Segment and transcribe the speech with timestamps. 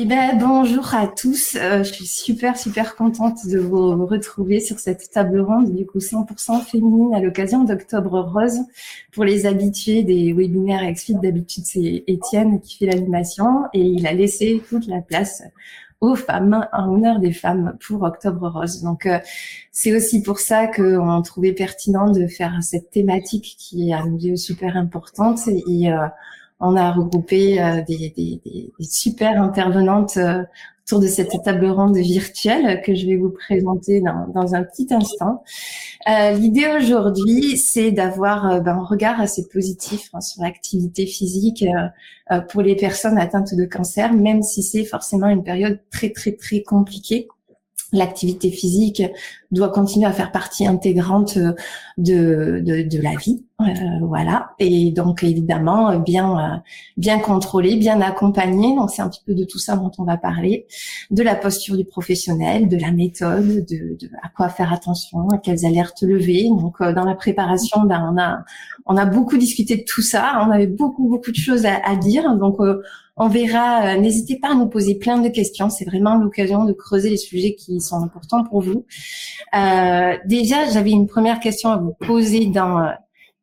[0.00, 1.56] Eh ben, bonjour à tous.
[1.56, 5.98] Euh, je suis super, super contente de vous retrouver sur cette table ronde, du coup
[5.98, 8.60] 100% féminine à l'occasion d'Octobre Rose.
[9.10, 14.12] Pour les habitués des webinaires XFIT, d'habitude c'est Étienne qui fait l'animation et il a
[14.12, 15.42] laissé toute la place
[16.00, 18.84] aux femmes, en honneur des femmes pour Octobre Rose.
[18.84, 19.18] Donc euh,
[19.72, 24.36] c'est aussi pour ça qu'on trouvait pertinent de faire cette thématique qui est à nous
[24.36, 26.06] super importante et euh,
[26.60, 30.42] on a regroupé euh, des, des, des, super intervenantes euh,
[30.86, 34.92] autour de cette table ronde virtuelle que je vais vous présenter dans, dans un petit
[34.92, 35.44] instant.
[36.08, 41.64] Euh, L'idée aujourd'hui, c'est d'avoir euh, ben, un regard assez positif hein, sur l'activité physique
[42.50, 46.62] pour les personnes atteintes de cancer, même si c'est forcément une période très très très
[46.62, 47.28] compliquée
[47.92, 49.02] l'activité physique
[49.50, 53.64] doit continuer à faire partie intégrante de, de, de la vie euh,
[54.02, 54.50] voilà.
[54.60, 56.56] Et donc évidemment bien euh,
[56.96, 58.76] bien contrôlé, bien accompagné.
[58.76, 60.66] Donc c'est un petit peu de tout ça dont on va parler,
[61.10, 65.38] de la posture du professionnel, de la méthode, de, de à quoi faire attention, à
[65.38, 66.48] quelles alertes lever.
[66.48, 68.44] Donc euh, dans la préparation, ben on a
[68.86, 70.40] on a beaucoup discuté de tout ça.
[70.46, 72.36] On avait beaucoup beaucoup de choses à, à dire.
[72.36, 72.60] Donc
[73.18, 73.96] on verra.
[73.96, 75.70] N'hésitez pas à nous poser plein de questions.
[75.70, 78.84] C'est vraiment l'occasion de creuser les sujets qui sont importants pour vous.
[80.26, 82.88] déjà, j'avais une première question à vous poser dans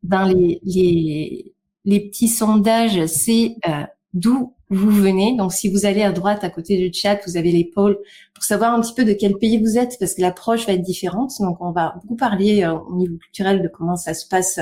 [0.08, 5.36] dans les, les, les petits sondages, c'est euh, d'où vous venez?
[5.38, 7.98] Donc, si vous allez à droite, à côté du chat, vous avez l'épaule
[8.34, 10.82] pour savoir un petit peu de quel pays vous êtes, parce que l'approche va être
[10.82, 11.32] différente.
[11.40, 14.60] Donc, on va beaucoup parler euh, au niveau culturel de comment ça se passe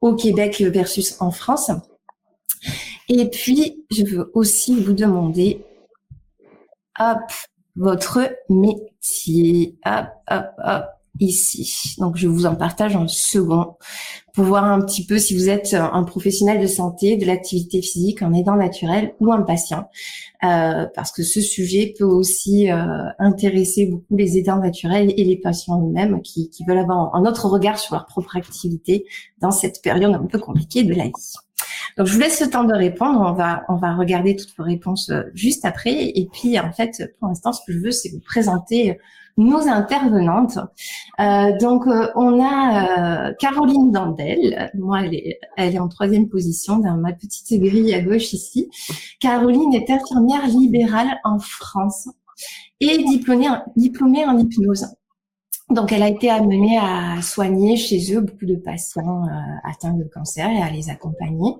[0.00, 1.70] au Québec versus en France.
[3.08, 5.64] Et puis, je veux aussi vous demander,
[6.98, 7.30] hop,
[7.76, 9.76] votre métier.
[9.84, 10.84] Hop, hop, hop
[11.20, 11.94] ici.
[11.98, 13.76] Donc, je vous en partage en second
[14.32, 18.20] pour voir un petit peu si vous êtes un professionnel de santé, de l'activité physique,
[18.22, 19.88] un aidant naturel ou un patient,
[20.42, 25.36] euh, parce que ce sujet peut aussi euh, intéresser beaucoup les aidants naturels et les
[25.36, 29.06] patients eux-mêmes qui, qui veulent avoir un autre regard sur leur propre activité
[29.40, 31.34] dans cette période un peu compliquée de la vie.
[31.96, 33.20] Donc, je vous laisse le temps de répondre.
[33.20, 35.92] On va, on va regarder toutes vos réponses euh, juste après.
[35.92, 38.98] Et puis, en fait, pour l'instant, ce que je veux, c'est vous présenter
[39.36, 40.58] nos intervenantes.
[41.20, 44.70] Euh, donc, euh, on a euh, Caroline Dandel.
[44.74, 48.70] Moi, elle est, elle est en troisième position dans ma petite grille à gauche ici.
[49.20, 52.08] Caroline est infirmière libérale en France
[52.80, 54.86] et diplômée, diplômée en hypnose.
[55.70, 59.24] Donc, elle a été amenée à soigner chez eux beaucoup de patients
[59.64, 61.54] atteints de cancer et à les accompagner.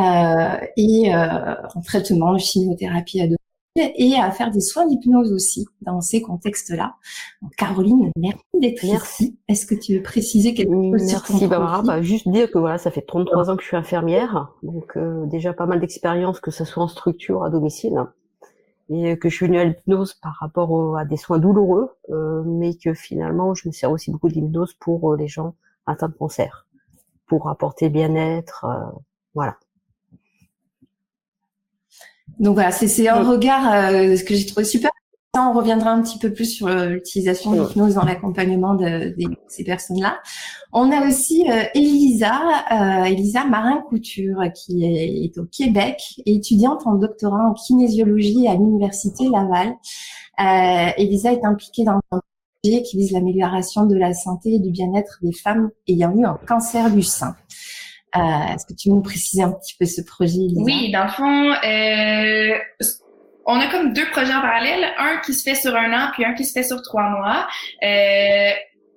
[0.00, 3.36] Euh, et euh, en traitement de chimiothérapie à deux
[3.76, 6.94] et à faire des soins d'hypnose aussi dans ces contextes-là.
[7.56, 9.36] Caroline, merci d'être ici.
[9.48, 11.82] Est-ce que tu veux préciser quelque chose Merci Barbara.
[11.82, 15.26] Bah, juste dire que voilà, ça fait 33 ans que je suis infirmière, donc euh,
[15.26, 18.04] déjà pas mal d'expérience que ce soit en structure à domicile
[18.90, 22.74] et que je suis venue à l'hypnose par rapport à des soins douloureux, euh, mais
[22.74, 25.54] que finalement je me sers aussi beaucoup d'hypnose pour euh, les gens
[25.86, 26.66] atteints de cancer,
[27.26, 28.66] pour apporter bien-être,
[29.34, 29.56] voilà.
[32.38, 34.90] Donc voilà, c'est un regard euh, ce que j'ai trouvé super.
[35.36, 39.14] On reviendra un petit peu plus sur euh, l'utilisation de l'hypnose dans l'accompagnement de,
[39.48, 40.18] ces personnes-là.
[40.72, 42.40] On a aussi euh, Elisa,
[42.70, 49.28] euh, Elisa Marin-Couture, qui est, au Québec, et étudiante en doctorat en kinésiologie à l'Université
[49.28, 49.74] Laval.
[50.40, 52.20] Euh, Elisa est impliquée dans un
[52.62, 56.38] projet qui vise l'amélioration de la santé et du bien-être des femmes ayant eu un
[56.46, 57.34] cancer du sein.
[58.16, 58.20] Euh,
[58.54, 60.62] est-ce que tu veux nous préciser un petit peu ce projet, Lisa?
[60.62, 62.58] Oui, dans le fond, euh,
[63.46, 66.24] on a comme deux projets en parallèle, un qui se fait sur un an, puis
[66.24, 67.46] un qui se fait sur trois mois.
[67.82, 68.50] Euh,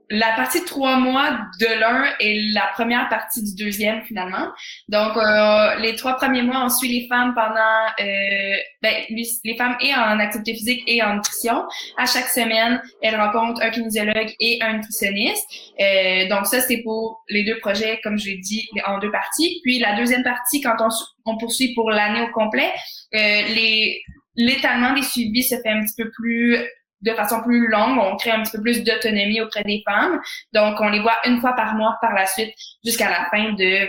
[0.09, 4.47] la partie de trois mois de l'un est la première partie du deuxième finalement.
[4.87, 9.75] Donc euh, les trois premiers mois, on suit les femmes pendant euh, ben, les femmes
[9.81, 11.63] et en activité physique et en nutrition.
[11.97, 15.45] À chaque semaine, elles rencontrent un kinésiologue et un nutritionniste.
[15.79, 19.59] Euh, donc ça c'est pour les deux projets, comme je l'ai dit, en deux parties.
[19.63, 20.89] Puis la deuxième partie, quand on,
[21.25, 22.71] on poursuit pour l'année au complet,
[23.13, 24.01] euh, les
[24.37, 26.57] l'étalement des suivis se fait un petit peu plus
[27.01, 30.19] de façon plus longue, on crée un petit peu plus d'autonomie auprès des femmes.
[30.53, 32.53] Donc, on les voit une fois par mois par la suite
[32.83, 33.87] jusqu'à la fin de,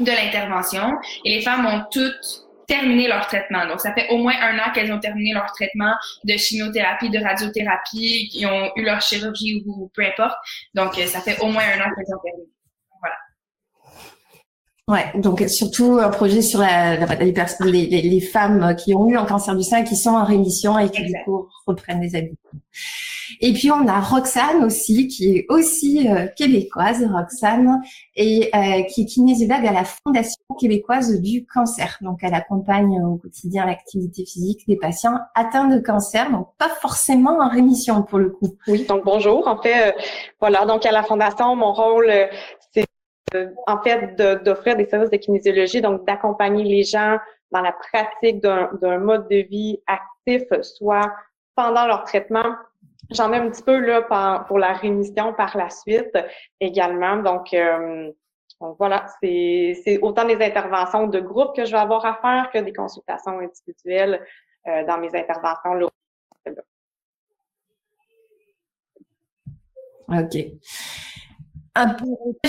[0.00, 0.92] de l'intervention.
[1.24, 3.66] Et les femmes ont toutes terminé leur traitement.
[3.66, 5.92] Donc, ça fait au moins un an qu'elles ont terminé leur traitement
[6.24, 10.36] de chimiothérapie, de radiothérapie, qui ont eu leur chirurgie ou peu importe.
[10.74, 12.48] Donc, ça fait au moins un an qu'elles ont terminé.
[14.90, 17.32] Ouais, donc surtout un projet sur la, les,
[17.70, 20.90] les, les, femmes qui ont eu un cancer du sein, qui sont en rémission et
[20.90, 22.60] qui du coup reprennent des habitudes.
[23.40, 27.80] Et puis on a Roxane aussi, qui est aussi euh, québécoise, Roxane,
[28.16, 31.96] et euh, qui est kinésiologue à la Fondation québécoise du cancer.
[32.00, 37.38] Donc elle accompagne au quotidien l'activité physique des patients atteints de cancer, donc pas forcément
[37.40, 38.56] en rémission pour le coup.
[38.66, 39.46] Oui, donc bonjour.
[39.46, 39.92] En fait, euh,
[40.40, 42.59] voilà, donc à la Fondation, mon rôle, c'est
[43.66, 47.18] en fait d'offrir des services de kinésiologie, donc d'accompagner les gens
[47.52, 51.12] dans la pratique d'un mode de vie actif, soit
[51.54, 52.54] pendant leur traitement
[53.10, 54.02] J'en ai un petit peu là
[54.46, 56.16] pour la rémission par la suite
[56.60, 57.16] également.
[57.16, 58.12] Donc, euh,
[58.78, 62.72] voilà, c'est autant des interventions de groupe que je vais avoir à faire que des
[62.72, 64.24] consultations individuelles
[64.68, 65.74] euh, dans mes interventions.
[65.74, 65.88] Là.
[70.08, 70.36] OK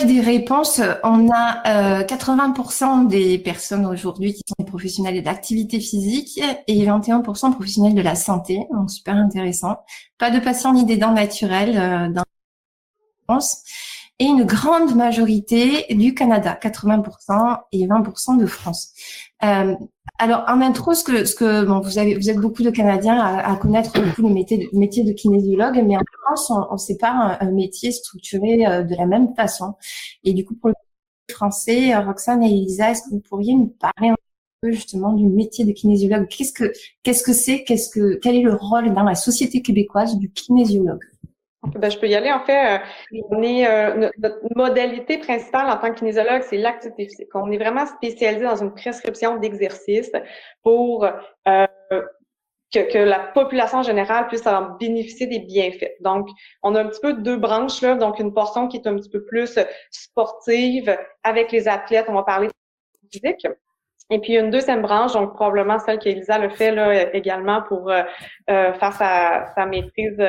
[0.06, 5.80] des réponses, on a 80% euh, des personnes aujourd'hui qui sont des professionnels de l'activité
[5.80, 9.78] physique et 21% professionnels de la santé, donc super intéressant.
[10.18, 13.64] Pas de patients ni des dents naturelles euh, dans la France
[14.20, 18.94] et une grande majorité du Canada, 80% et 20% de France.
[19.44, 19.76] Euh,
[20.22, 23.20] alors en intro, ce que, ce que bon, vous avez, vous êtes beaucoup de Canadiens
[23.20, 26.98] à, connaître beaucoup le métier de, métier de kinésiologue, mais en France, on, on sait
[26.98, 29.74] pas un, métier structuré euh, de la même façon.
[30.24, 30.76] Et du coup, pour le
[31.34, 34.16] français, euh, Roxane et Elisa, est-ce que vous pourriez nous parler un
[34.62, 36.28] peu justement du métier de kinésiologue?
[36.28, 36.72] Qu'est-ce que
[37.02, 37.64] qu'est-ce que c'est?
[37.64, 41.11] Qu'est-ce que quel est le rôle dans la société québécoise du kinésiologue?
[41.64, 42.32] Ben, je peux y aller.
[42.32, 42.84] En fait, euh,
[43.30, 47.30] on est, euh, notre modalité principale en tant que kinésiologue, c'est l'activité physique.
[47.36, 50.12] On est vraiment spécialisé dans une prescription d'exercice
[50.64, 51.68] pour euh,
[52.74, 55.98] que, que, la population générale puisse en bénéficier des bienfaits.
[56.00, 56.30] Donc,
[56.64, 57.94] on a un petit peu deux branches là.
[57.96, 59.60] Donc, une portion qui est un petit peu plus
[59.92, 62.08] sportive avec les athlètes.
[62.10, 62.54] On va parler de
[63.12, 63.46] physique.
[64.10, 68.04] Et puis une deuxième branche, donc probablement celle qu'Elisa le fait là également pour euh,
[68.46, 70.20] faire sa, sa maîtrise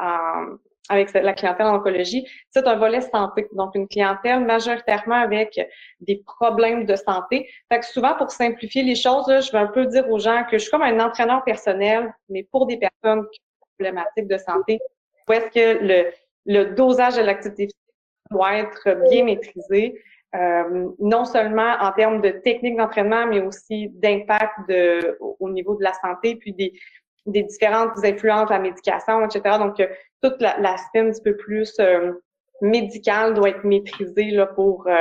[0.00, 0.56] en,
[0.88, 3.48] avec la clientèle en oncologie, c'est un volet santé.
[3.52, 5.60] Donc, une clientèle majoritairement avec
[6.00, 7.48] des problèmes de santé.
[7.70, 10.58] Fait que souvent, pour simplifier les choses, je vais un peu dire aux gens que
[10.58, 14.38] je suis comme un entraîneur personnel, mais pour des personnes qui ont des problématiques de
[14.38, 14.80] santé,
[15.28, 16.12] où est-ce que
[16.46, 17.74] le, dosage de l'activité
[18.30, 20.00] doit être bien maîtrisé,
[20.34, 24.70] euh, non seulement en termes de technique d'entraînement, mais aussi d'impact
[25.40, 26.72] au niveau de la santé, puis des,
[27.26, 29.58] des différentes influences de la médication, etc.
[29.58, 29.80] Donc,
[30.26, 32.12] euh, toute l'aspect un petit peu plus euh,
[32.60, 34.94] médical doit être maîtrisé là, pour euh,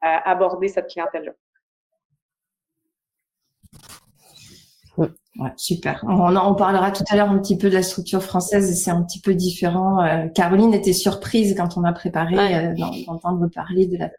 [0.00, 1.32] aborder cette clientèle-là.
[4.96, 6.04] Ouais, super.
[6.06, 9.20] On parlera tout à l'heure un petit peu de la structure française, c'est un petit
[9.20, 10.28] peu différent.
[10.34, 12.74] Caroline était surprise quand on a préparé
[13.06, 14.10] d'entendre parler de la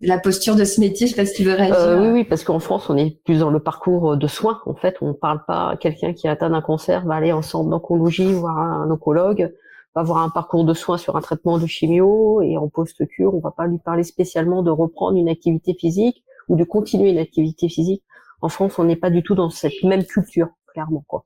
[0.00, 1.06] la posture de ce métier.
[1.06, 1.76] Je sais pas si tu veux réagir.
[1.76, 4.60] Euh, oui, oui, parce qu'en France, on est plus dans le parcours de soins.
[4.66, 8.32] En fait, on parle pas quelqu'un qui atteint d'un cancer va aller en centre d'oncologie
[8.32, 9.52] voir un oncologue,
[9.94, 13.40] va avoir un parcours de soins sur un traitement de chimio et en post-cure, on
[13.40, 17.68] va pas lui parler spécialement de reprendre une activité physique ou de continuer une activité
[17.68, 18.02] physique.
[18.40, 21.24] En France, on n'est pas du tout dans cette même culture, clairement, quoi.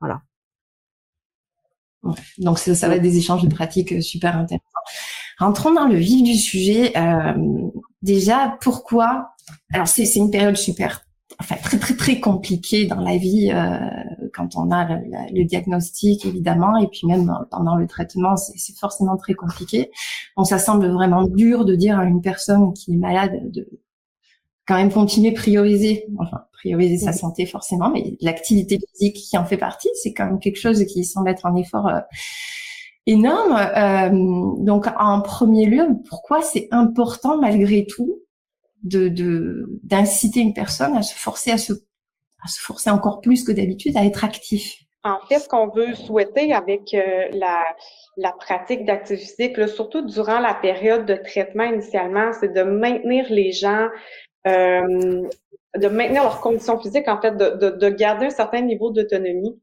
[0.00, 0.22] Voilà.
[2.38, 4.64] Donc ça, ça va être des échanges de pratiques euh, super intéressants.
[5.38, 6.96] Rentrons dans le vif du sujet.
[6.96, 7.32] Euh,
[8.02, 9.30] déjà, pourquoi
[9.72, 11.04] Alors c'est une période super,
[11.40, 13.78] enfin très très très compliquée dans la vie euh,
[14.34, 15.02] quand on a le,
[15.32, 19.90] le, diagnostic évidemment, et puis même pendant le traitement, c'est forcément très compliqué.
[20.36, 23.68] Bon, ça semble vraiment dur de dire à une personne qui est malade de
[24.68, 29.56] quand même continuer prioriser, enfin prioriser sa santé forcément, mais l'activité physique qui en fait
[29.56, 32.00] partie, c'est quand même quelque chose qui semble être un effort euh,
[33.08, 33.56] énorme.
[33.56, 38.20] Euh, donc en premier lieu, pourquoi c'est important malgré tout
[38.84, 41.72] de d'inciter une personne à se forcer à se
[42.44, 44.76] à se forcer encore plus que d'habitude à être actif?
[45.04, 47.64] En fait, ce qu'on veut souhaiter avec euh, la,
[48.16, 53.52] la pratique d'activité physique, surtout durant la période de traitement initialement, c'est de maintenir les
[53.52, 53.88] gens
[54.46, 55.28] euh,
[55.76, 59.60] de maintenir leurs conditions physiques, en fait, de, de, garder un certain niveau d'autonomie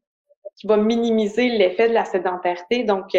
[0.56, 2.84] qui va minimiser l'effet de la sédentarité.
[2.84, 3.14] Donc,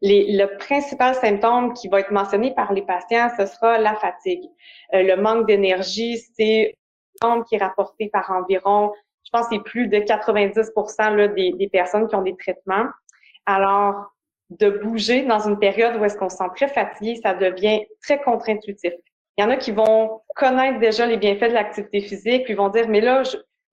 [0.00, 4.44] les, le principal symptôme qui va être mentionné par les patients, ce sera la fatigue.
[4.94, 6.78] Euh, le manque d'énergie, c'est
[7.20, 8.92] un qui est rapporté par environ,
[9.24, 12.86] je pense, c'est plus de 90 là, des, des personnes qui ont des traitements.
[13.44, 14.12] Alors,
[14.50, 18.20] de bouger dans une période où est-ce qu'on se sent très fatigué, ça devient très
[18.22, 18.94] contre-intuitif.
[19.36, 22.70] Il y en a qui vont connaître déjà les bienfaits de l'activité physique, puis vont
[22.70, 23.22] dire, mais là,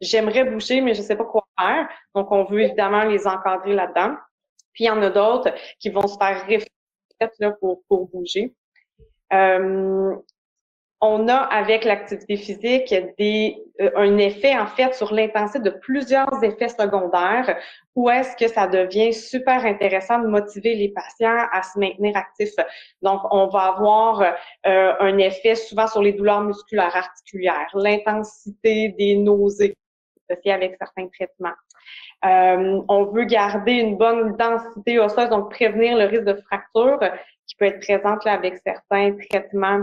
[0.02, 1.45] j'aimerais bouger, mais je ne sais pas quoi
[2.14, 4.16] Donc, on veut évidemment les encadrer là-dedans.
[4.74, 8.54] Puis, il y en a d'autres qui vont se faire réfléchir pour, pour bouger.
[9.34, 10.16] Euh,
[11.02, 16.44] on a avec l'activité physique des, euh, un effet en fait sur l'intensité de plusieurs
[16.44, 17.58] effets secondaires
[17.96, 22.56] où est-ce que ça devient super intéressant de motiver les patients à se maintenir actifs.
[23.02, 29.16] Donc, on va avoir euh, un effet souvent sur les douleurs musculaires articulaires, l'intensité des
[29.18, 29.76] nausées
[30.30, 31.56] associées avec certains traitements.
[32.26, 37.00] Euh, on veut garder une bonne densité osseuse, donc prévenir le risque de fracture
[37.48, 39.82] qui peut être présente là, avec certains traitements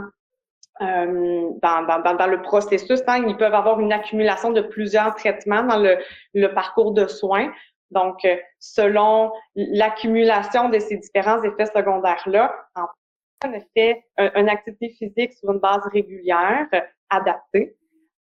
[0.80, 3.00] euh, dans, dans, dans, le processus.
[3.06, 5.98] Hein, ils peuvent avoir une accumulation de plusieurs traitements dans le,
[6.34, 7.52] le parcours de soins.
[7.90, 15.52] Donc, euh, selon l'accumulation de ces différents effets secondaires-là, on fait une activité physique sur
[15.52, 16.66] une base régulière,
[17.10, 17.76] adaptée.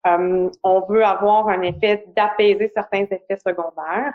[0.08, 4.14] Euh, on veut avoir un effet d'apaiser certains effets secondaires,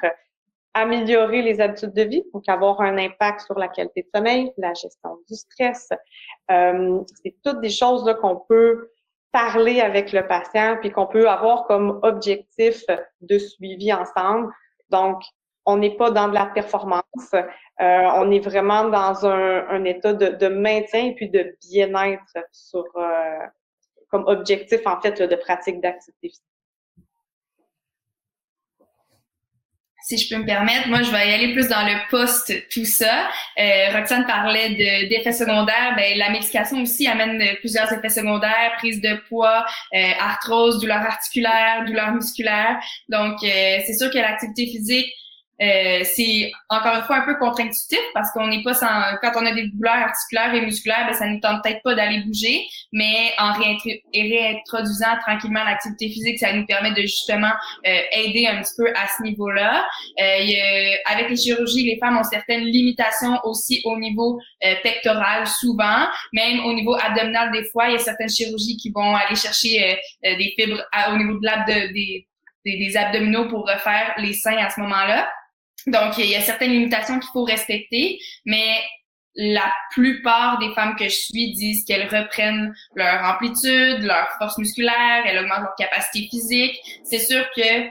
[0.74, 4.74] améliorer les habitudes de vie, donc avoir un impact sur la qualité de sommeil, la
[4.74, 5.88] gestion du stress.
[6.50, 8.90] Euh, c'est toutes des choses qu'on peut
[9.32, 12.84] parler avec le patient, puis qu'on peut avoir comme objectif
[13.20, 14.52] de suivi ensemble.
[14.90, 15.22] Donc,
[15.66, 17.02] on n'est pas dans de la performance,
[17.32, 17.42] euh,
[17.80, 22.84] on est vraiment dans un, état de, de, maintien et puis de bien-être sur
[24.26, 26.42] objectif en fait de pratique d'activité physique.
[30.06, 30.88] si je peux me permettre.
[30.88, 33.28] Moi, je vais y aller plus dans le post tout ça.
[33.58, 34.70] Euh, Roxane parlait
[35.08, 35.94] d'effets secondaires.
[35.96, 41.84] Ben, la médication aussi amène plusieurs effets secondaires, prise de poids, euh, arthrose, douleur articulaire,
[41.86, 42.78] douleur musculaire.
[43.08, 45.12] Donc, euh, c'est sûr que l'activité physique
[45.62, 49.46] euh, c'est encore une fois un peu contre-intuitif parce qu'on n'est pas sans quand on
[49.46, 53.32] a des douleurs articulaires et musculaires, ben, ça nous tente peut-être pas d'aller bouger, mais
[53.38, 57.52] en réintroduisant tranquillement l'activité physique, ça nous permet de justement
[57.86, 59.86] euh, aider un petit peu à ce niveau-là.
[60.20, 64.38] Euh, avec les chirurgies, les femmes ont certaines limitations aussi au niveau
[64.82, 69.14] pectoral souvent, même au niveau abdominal des fois, il y a certaines chirurgies qui vont
[69.14, 72.26] aller chercher des fibres au niveau de l'abdomen des,
[72.64, 75.28] des abdominaux pour refaire les seins à ce moment-là.
[75.86, 78.80] Donc, il y a certaines limitations qu'il faut respecter, mais
[79.36, 85.24] la plupart des femmes que je suis disent qu'elles reprennent leur amplitude, leur force musculaire,
[85.26, 86.80] elles augmentent leur capacité physique.
[87.04, 87.86] C'est sûr que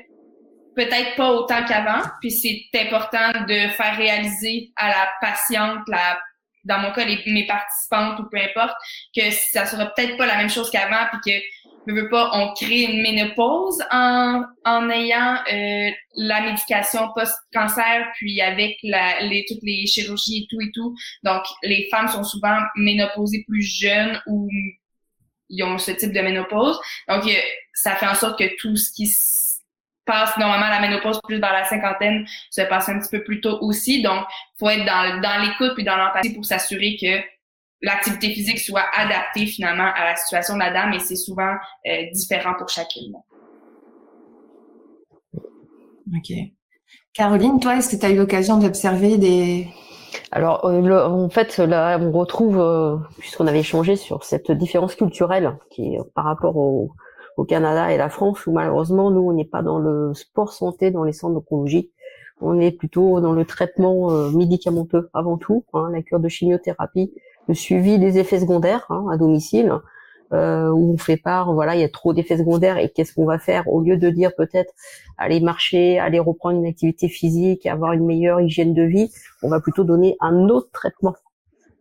[0.75, 6.19] peut-être pas autant qu'avant, puis c'est important de faire réaliser à la patiente, la,
[6.63, 8.75] dans mon cas, les, mes participantes ou peu importe,
[9.15, 11.45] que ça sera peut-être pas la même chose qu'avant, puis que
[11.93, 18.77] veux pas, on crée une ménopause en, en ayant euh, la médication post-cancer, puis avec
[18.83, 20.95] la, les, toutes les chirurgies et tout et tout.
[21.23, 24.49] Donc, les femmes sont souvent ménopausées plus jeunes ou
[25.49, 26.79] ils ont ce type de ménopause.
[27.07, 27.23] Donc,
[27.73, 29.55] ça fait en sorte que tout ce qui se
[30.05, 33.57] passe normalement la ménopause plus dans la cinquantaine se passe un petit peu plus tôt
[33.61, 34.01] aussi.
[34.01, 34.25] Donc,
[34.59, 37.34] faut être dans, dans l'écoute puis dans l'empathie pour s'assurer que
[37.85, 41.53] l'activité physique soit adaptée finalement à la situation de la dame et c'est souvent
[41.87, 43.13] euh, différent pour chacune.
[46.15, 46.33] Ok.
[47.13, 49.67] Caroline, toi, est-ce que tu as eu l'occasion d'observer des...
[50.31, 55.57] Alors, euh, en fait, là, on retrouve, euh, puisqu'on avait échangé sur cette différence culturelle
[55.69, 56.91] qui est par rapport au,
[57.49, 61.03] Canada et la France, où malheureusement, nous, on n'est pas dans le sport santé, dans
[61.03, 61.91] les centres d'oncologie.
[62.39, 67.11] On est plutôt dans le traitement médicamenteux avant tout, hein, la cure de chimiothérapie,
[67.47, 69.73] le suivi des effets secondaires hein, à domicile,
[70.33, 73.25] euh, où on fait part, voilà, il y a trop d'effets secondaires et qu'est-ce qu'on
[73.25, 74.73] va faire au lieu de dire peut-être
[75.17, 79.11] aller marcher, aller reprendre une activité physique, avoir une meilleure hygiène de vie,
[79.43, 81.13] on va plutôt donner un autre traitement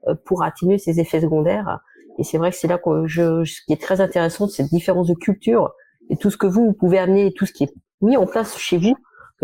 [0.09, 1.81] euh, pour atténuer ces effets secondaires.
[2.19, 5.09] Et c'est vrai que c'est là que je, ce qui est très intéressant, cette différence
[5.09, 5.73] de culture
[6.11, 8.57] et tout ce que vous, vous pouvez amener, tout ce qui est mis en place
[8.59, 8.95] chez vous,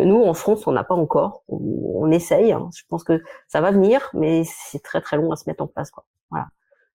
[0.00, 1.42] que nous en France on n'a pas encore.
[1.48, 2.52] On, essaye.
[2.52, 2.70] Hein.
[2.74, 5.66] Je pense que ça va venir, mais c'est très très long à se mettre en
[5.66, 5.90] place.
[5.90, 6.04] Quoi.
[6.30, 6.46] Voilà.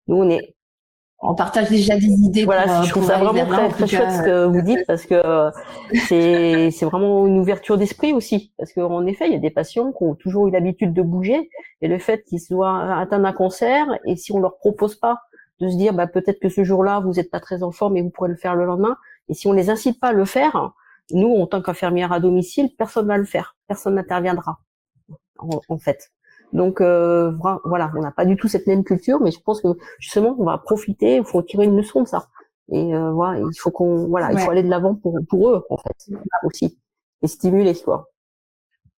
[0.07, 0.55] Nous on est
[1.19, 2.43] on partage déjà des idées.
[2.43, 5.49] Voilà, je trouve ça vraiment très, très chouette ce que vous dites parce que euh,
[6.07, 9.91] c'est c'est vraiment une ouverture d'esprit aussi parce qu'en effet il y a des patients
[9.91, 11.49] qui ont toujours eu l'habitude de bouger
[11.81, 15.19] et le fait qu'ils soient atteints d'un cancer et si on leur propose pas
[15.61, 18.01] de se dire bah peut-être que ce jour-là vous n'êtes pas très en forme et
[18.01, 18.97] vous pourrez le faire le lendemain
[19.29, 20.73] et si on les incite pas à le faire
[21.11, 24.59] nous, en tant qu'infirmière à domicile, personne va le faire, personne n'interviendra,
[25.37, 26.11] en, fait.
[26.53, 27.31] Donc euh,
[27.65, 29.67] voilà, on n'a pas du tout cette même culture, mais je pense que
[29.99, 32.27] justement, on va profiter, il faut tirer une leçon de ça.
[32.71, 35.65] Et euh, voilà, il faut qu'on, voilà, il faut aller de l'avant pour pour eux
[35.69, 36.79] en fait aussi
[37.21, 38.09] et stimuler quoi.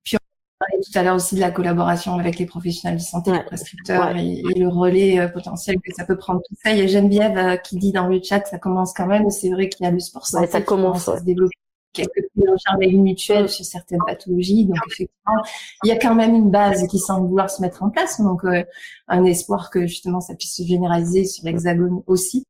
[0.03, 0.19] Puis on
[0.59, 4.15] parlait tout à l'heure aussi de la collaboration avec les professionnels de santé, les prescripteurs
[4.15, 6.71] et, le relais euh, potentiel que ça peut prendre tout ça.
[6.71, 9.29] Il y a Geneviève euh, qui dit dans le chat, ça commence quand même.
[9.29, 11.55] C'est vrai qu'il y a le sport santé ça commence, à se développer
[11.97, 14.65] quelques prises en charge mutuelles sur certaines pathologies.
[14.65, 15.43] Donc effectivement,
[15.83, 18.21] il y a quand même une base qui semble vouloir se mettre en place.
[18.21, 18.63] Donc euh,
[19.07, 22.45] un espoir que justement ça puisse se généraliser sur l'hexagone aussi.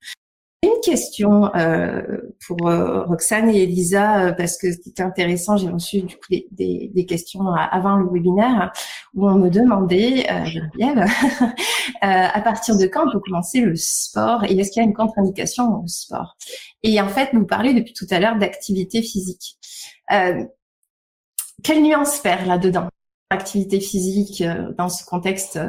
[0.83, 2.01] Question euh,
[2.45, 7.05] pour euh, Roxane et Elisa, euh, parce que c'était intéressant, j'ai reçu du coup des,
[7.07, 8.71] questions avant le webinaire
[9.13, 11.05] où on me demandait, Geneviève,
[12.01, 14.93] à partir de quand on peut commencer le sport et est-ce qu'il y a une
[14.93, 16.35] contre-indication au sport?
[16.83, 19.57] Et en fait, vous parlez depuis tout à l'heure d'activité physique.
[21.63, 22.89] quelle nuance faire là-dedans
[23.29, 24.43] Activité physique
[24.77, 25.59] dans ce contexte?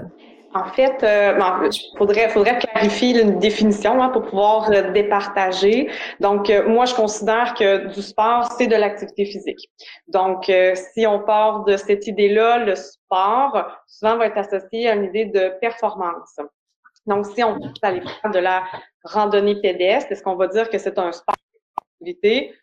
[0.59, 1.39] En fait, euh,
[1.71, 5.91] il faudrait, faudrait clarifier une définition hein, pour pouvoir euh, départager.
[6.21, 9.71] Donc, euh, moi, je considère que du sport, c'est de l'activité physique.
[10.09, 14.95] Donc, euh, si on part de cette idée-là, le sport souvent va être associé à
[14.95, 16.37] une idée de performance.
[17.07, 18.65] Donc, si on veut aller faire de la
[19.05, 21.35] randonnée pédestre, est-ce qu'on va dire que c'est un sport
[22.01, 22.55] d'activité?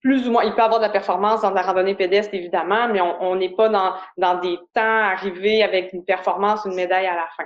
[0.00, 3.00] Plus ou moins, il peut avoir de la performance dans la randonnée pédestre, évidemment, mais
[3.00, 7.28] on n'est pas dans, dans des temps arrivés avec une performance, une médaille à la
[7.36, 7.44] fin.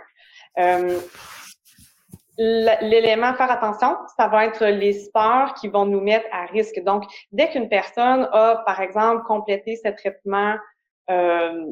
[0.58, 0.98] Euh,
[2.40, 6.80] L'élément à faire attention, ça va être les sports qui vont nous mettre à risque.
[6.84, 10.54] Donc, dès qu'une personne a, par exemple, complété ce traitement,
[11.10, 11.66] euh,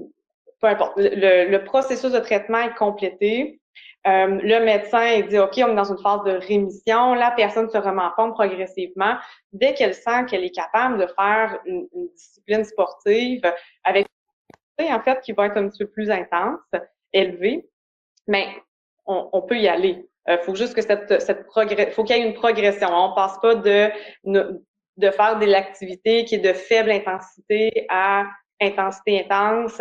[0.60, 3.60] peu importe, le, le, processus de traitement est complété,
[4.06, 7.14] euh, le médecin dit OK, on est dans une phase de rémission.
[7.14, 9.16] La personne se remet en forme progressivement.
[9.52, 13.42] Dès qu'elle sent qu'elle est capable de faire une, discipline sportive
[13.84, 14.06] avec
[14.78, 16.60] en fait qui va être un petit peu plus intense,
[17.12, 17.66] élevée,
[18.26, 18.46] mais
[19.06, 20.06] on, peut y aller.
[20.28, 22.88] Il euh, faut juste que cette, cette progrès, faut qu'il y ait une progression.
[22.92, 23.90] On passe pas de
[24.96, 28.24] de faire de l'activité qui est de faible intensité à
[28.60, 29.80] intensité intense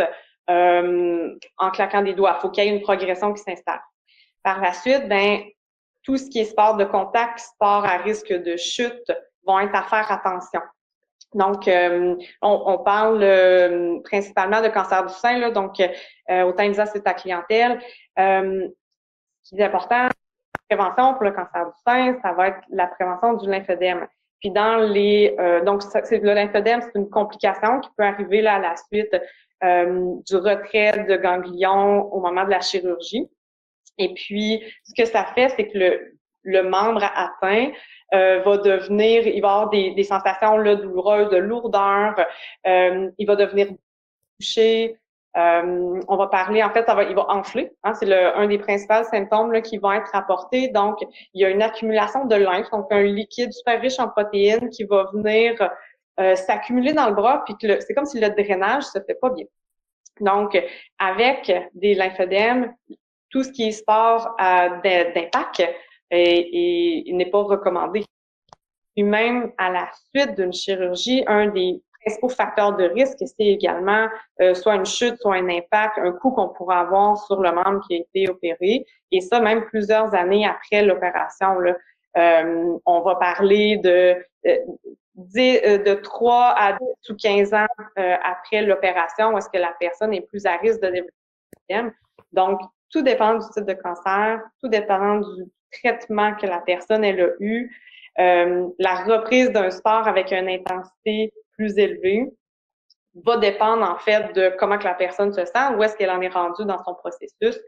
[0.49, 2.35] euh, en claquant des doigts.
[2.37, 3.81] Il faut qu'il y ait une progression qui s'installe.
[4.45, 5.39] Par la suite, ben,
[6.03, 9.11] tout ce qui est sport de contact, sport à risque de chute,
[9.43, 10.61] vont être à faire attention.
[11.33, 16.85] Donc, euh, on, parle euh, principalement de cancer du sein, là, donc euh, autant ça
[16.85, 17.81] c'est ta clientèle.
[18.19, 18.67] Euh,
[19.41, 20.11] ce qui est important, la
[20.69, 24.07] prévention pour le cancer du sein, ça va être la prévention du lymphodème.
[24.41, 25.35] Puis dans les,
[25.65, 29.11] donc c'est le lymphodème, c'est une complication qui peut arriver là à la suite
[29.61, 33.27] du retrait de ganglions au moment de la chirurgie.
[33.97, 37.71] Et puis, ce que ça fait, c'est que le, le membre atteint
[38.13, 42.15] euh, va devenir, il va avoir des, des sensations là, douloureuses, de lourdeur,
[42.67, 43.67] euh, il va devenir
[44.39, 44.97] touché.
[45.37, 47.71] Euh, on va parler, en fait, ça va, il va enfler.
[47.83, 50.69] Hein, c'est un des principaux symptômes là, qui vont être rapportés.
[50.69, 50.99] Donc,
[51.33, 54.85] il y a une accumulation de lymphe, donc un liquide super riche en protéines qui
[54.85, 55.69] va venir
[56.19, 59.45] euh, s'accumuler dans le bras, puis c'est comme si le drainage se fait pas bien.
[60.21, 60.57] Donc,
[60.97, 62.73] avec des lymphodèmes,
[63.35, 65.61] tout ce qui est sport d'impact
[66.09, 68.05] et, n'est pas recommandé.
[68.95, 74.07] Puis même à la suite d'une chirurgie, un des principaux facteurs de risque, c'est également
[74.39, 77.85] euh, soit une chute, soit un impact, un coup qu'on pourrait avoir sur le membre
[77.85, 78.85] qui a été opéré.
[79.11, 81.57] Et ça, même plusieurs années après l'opération.
[82.17, 84.15] Euh, on va parler de,
[84.47, 87.67] euh, de 3 à 10 ou 15 ans
[87.97, 91.91] après l'opération, est-ce que la personne est plus à risque de développer
[92.31, 92.61] Donc,
[92.95, 97.29] tout dépend du type de cancer, tout dépend du traitement que la personne elle a
[97.41, 97.69] eu.
[98.19, 102.23] Euh, la reprise d'un sport avec une intensité plus élevée
[103.25, 106.21] va dépendre en fait de comment que la personne se sent, où est-ce qu'elle en
[106.21, 107.59] est rendue dans son processus,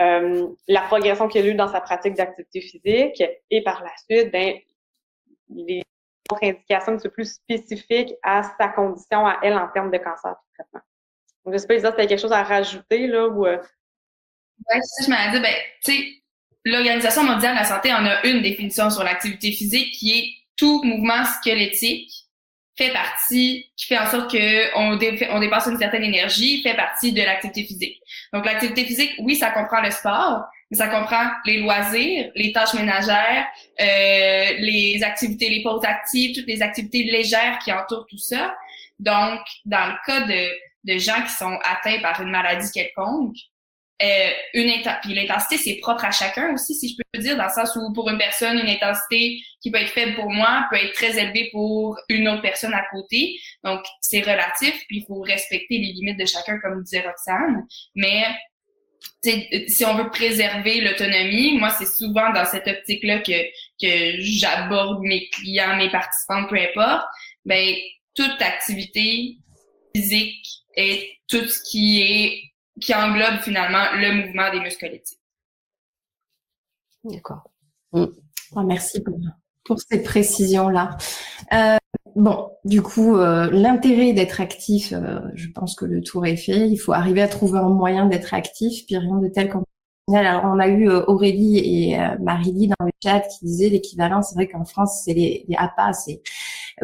[0.00, 4.32] euh, la progression qu'elle a eue dans sa pratique d'activité physique et par la suite,
[4.32, 4.54] ben,
[5.50, 5.82] les
[6.26, 10.80] contre-indications sont plus spécifiques à sa condition à elle en termes de cancer de traitement.
[11.44, 13.58] Donc, je sais pas, si tu quelque chose à rajouter là ou euh,
[14.70, 16.06] Ouais, ça, je dit, ben, tu sais,
[16.64, 20.24] l'Organisation mondiale de la santé en a une définition sur l'activité physique qui est
[20.56, 22.10] tout mouvement squelettique
[22.76, 24.98] fait partie, qui fait en sorte que on,
[25.30, 28.00] on dépasse une certaine énergie, fait partie de l'activité physique.
[28.32, 32.74] Donc, l'activité physique, oui, ça comprend le sport, mais ça comprend les loisirs, les tâches
[32.74, 33.46] ménagères,
[33.80, 38.56] euh, les activités, les pauses actives, toutes les activités légères qui entourent tout ça.
[38.98, 43.36] Donc, dans le cas de, de gens qui sont atteints par une maladie quelconque,
[44.02, 47.50] euh, une puis l'intensité c'est propre à chacun aussi si je peux dire dans le
[47.50, 50.94] sens où pour une personne une intensité qui peut être faible pour moi peut être
[50.94, 55.78] très élevée pour une autre personne à côté donc c'est relatif puis il faut respecter
[55.78, 58.24] les limites de chacun comme disait Roxane mais
[59.68, 63.42] si on veut préserver l'autonomie, moi, c'est souvent dans cette optique-là que,
[63.80, 67.06] que j'aborde mes clients, mes participants, peu importe.
[67.44, 67.74] Ben,
[68.14, 69.38] toute activité
[69.94, 75.00] physique et tout ce qui est qui englobe finalement le mouvement des muscles
[77.04, 77.50] D'accord.
[77.92, 78.06] Mm.
[78.56, 79.18] Ah, merci pour,
[79.64, 80.96] pour ces précisions-là.
[81.52, 81.76] Euh,
[82.16, 86.68] bon, du coup, euh, l'intérêt d'être actif, euh, je pense que le tour est fait.
[86.68, 89.64] Il faut arriver à trouver un moyen d'être actif, puis rien de tel qu'en
[90.12, 94.46] alors, on a eu Aurélie et Marie-Lie dans le chat qui disaient l'équivalent, c'est vrai
[94.48, 96.20] qu'en France, c'est les, les APA, c'est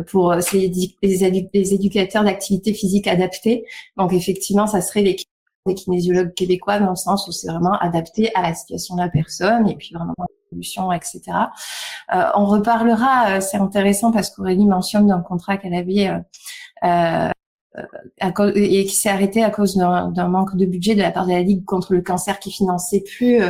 [0.07, 3.67] pour c'est les, les, éducateurs d'activité physique adaptée.
[3.99, 5.40] Donc, effectivement, ça serait l'équivalent
[5.75, 9.69] kinésiologues québécois dans le sens où c'est vraiment adapté à la situation de la personne
[9.69, 10.15] et puis vraiment
[10.51, 11.23] solution, etc.
[12.15, 16.19] Euh, on reparlera, euh, c'est intéressant parce qu'Aurélie mentionne le contrat qu'elle avait euh,
[16.85, 17.31] euh
[18.57, 21.41] et qui s'est arrêté à cause d'un manque de budget de la part de la
[21.41, 23.41] Ligue contre le cancer qui finançait plus.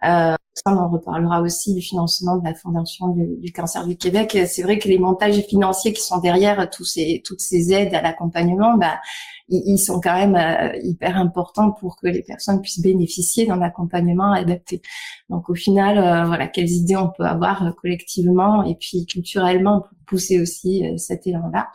[0.00, 4.38] On reparlera aussi du financement de la Fondation du, du cancer du Québec.
[4.46, 8.00] C'est vrai que les montages financiers qui sont derrière tous ces, toutes ces aides à
[8.00, 9.00] l'accompagnement, bah,
[9.48, 14.32] ils, sont quand même euh, hyper importants pour que les personnes puissent bénéficier d'un accompagnement
[14.32, 14.80] adapté.
[15.28, 19.82] Donc au final, euh, voilà, quelles idées on peut avoir euh, collectivement et puis culturellement
[19.82, 21.68] pour pousser aussi cet élan-là.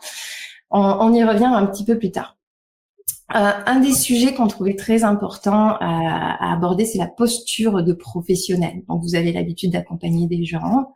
[0.70, 2.36] On, on, y revient un petit peu plus tard.
[3.28, 8.82] un des sujets qu'on trouvait très important à, aborder, c'est la posture de professionnel.
[8.88, 10.92] Donc, vous avez l'habitude d'accompagner des gens.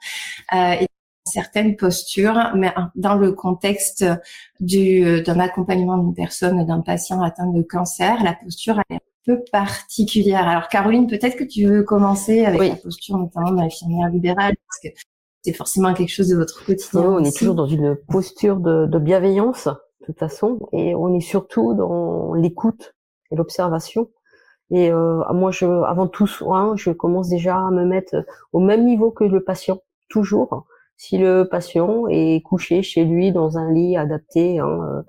[0.53, 0.87] et
[1.35, 4.05] certaines postures, mais dans le contexte
[4.61, 9.43] du d'un accompagnement d'une personne, d'un patient atteint de cancer, la posture est un peu
[9.51, 10.47] particulière.
[10.47, 15.01] Alors Caroline, peut-être que tu veux commencer avec la posture notamment d'infirmière libérale, parce que
[15.43, 17.03] c'est forcément quelque chose de votre quotidien.
[17.03, 21.21] on est toujours dans une posture de, de bienveillance, de toute façon, et on est
[21.21, 22.95] surtout dans l'écoute
[23.31, 24.09] et l'observation.
[24.71, 28.85] Et euh, moi, je, avant tout soin, je commence déjà à me mettre au même
[28.85, 33.97] niveau que le patient, toujours si le patient est couché chez lui dans un lit
[33.97, 35.03] adapté, hein, euh,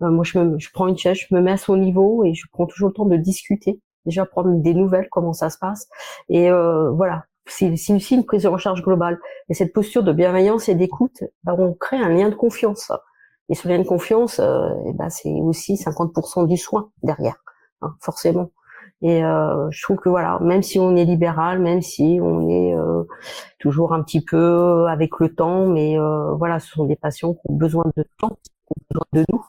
[0.00, 2.34] ben moi je, me, je prends une chaise, je me mets à son niveau et
[2.34, 5.88] je prends toujours le temps de discuter, déjà prendre des nouvelles, comment ça se passe.
[6.28, 9.18] Et euh, voilà, c'est aussi une prise en charge globale.
[9.48, 12.90] Et cette posture de bienveillance et d'écoute, ben on crée un lien de confiance.
[13.48, 17.36] Et ce lien de confiance, euh, ben c'est aussi 50% du soin derrière,
[17.82, 18.50] hein, forcément.
[19.02, 22.74] Et euh, je trouve que voilà, même si on est libéral, même si on est
[22.74, 23.02] euh,
[23.58, 27.40] toujours un petit peu avec le temps, mais euh, voilà, ce sont des patients qui
[27.50, 29.44] ont besoin de temps, qui ont besoin de nous.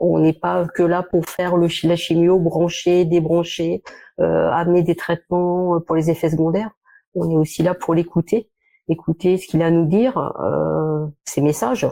[0.00, 3.82] On n'est pas que là pour faire le, la chimio, brancher, débrancher,
[4.20, 6.70] euh, amener des traitements pour les effets secondaires.
[7.14, 8.50] On est aussi là pour l'écouter,
[8.88, 11.86] écouter ce qu'il a à nous dire, euh, ses messages.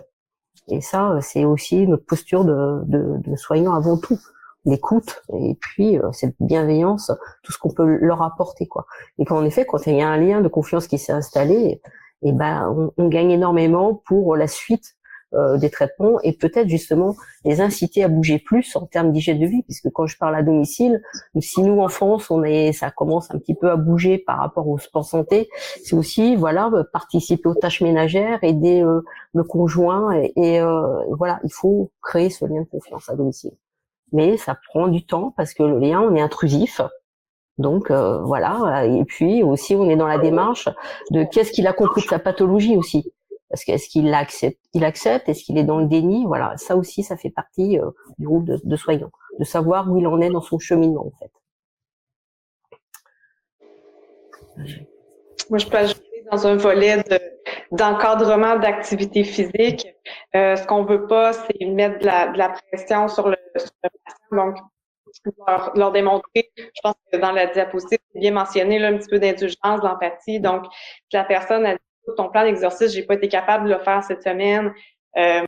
[0.68, 4.18] Et ça, c'est aussi notre posture de, de, de soignant avant tout
[4.66, 7.10] l'écoute et puis euh, cette bienveillance,
[7.42, 8.86] tout ce qu'on peut leur apporter quoi.
[9.18, 11.80] Et qu'en effet, quand il y a un lien de confiance qui s'est installé,
[12.22, 14.96] et eh ben on, on, gagne énormément pour la suite
[15.34, 19.46] euh, des traitements et peut-être justement les inciter à bouger plus en termes d'hygiène de
[19.46, 21.02] vie, puisque quand je parle à domicile,
[21.40, 24.66] si nous en France on est, ça commence un petit peu à bouger par rapport
[24.68, 25.48] au sport santé,
[25.84, 29.02] c'est aussi voilà participer aux tâches ménagères, aider euh,
[29.34, 30.60] le conjoint et, et
[31.10, 33.52] voilà, il faut créer ce lien de confiance à domicile
[34.12, 36.80] mais ça prend du temps parce que le lien, on est intrusif.
[37.58, 40.68] Donc euh, voilà, et puis aussi on est dans la démarche
[41.10, 43.12] de qu'est-ce qu'il a compris de sa pathologie aussi.
[43.48, 47.30] Parce qu'est-ce qu'il accepte, est-ce qu'il est dans le déni, voilà, ça aussi ça fait
[47.30, 51.06] partie euh, du groupe de, soignants, de savoir où il en est dans son cheminement
[51.06, 51.30] en fait.
[56.30, 57.02] Dans un volet
[57.70, 59.86] d'encadrement d'activité physique.
[60.34, 63.70] Euh, ce qu'on veut pas, c'est mettre de la, de la pression sur le, sur
[63.82, 64.46] le patient.
[64.46, 64.56] Donc,
[65.46, 69.08] leur, leur, démontrer, je pense que dans la diapositive, c'est bien mentionné là, un petit
[69.08, 70.40] peu d'indulgence, d'empathie.
[70.40, 71.80] Donc, si la personne a dit
[72.16, 74.72] ton plan d'exercice, j'ai pas été capable de le faire cette semaine,
[75.16, 75.42] euh,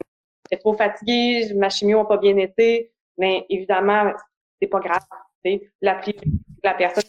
[0.44, 4.12] j'étais trop fatiguée, ma chimio n'a pas bien été, mais évidemment,
[4.60, 5.02] c'est pas grave.
[5.80, 6.00] La,
[6.64, 7.04] la personne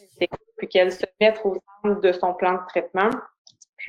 [0.60, 3.10] puis qu'elle se mette au centre de son plan de traitement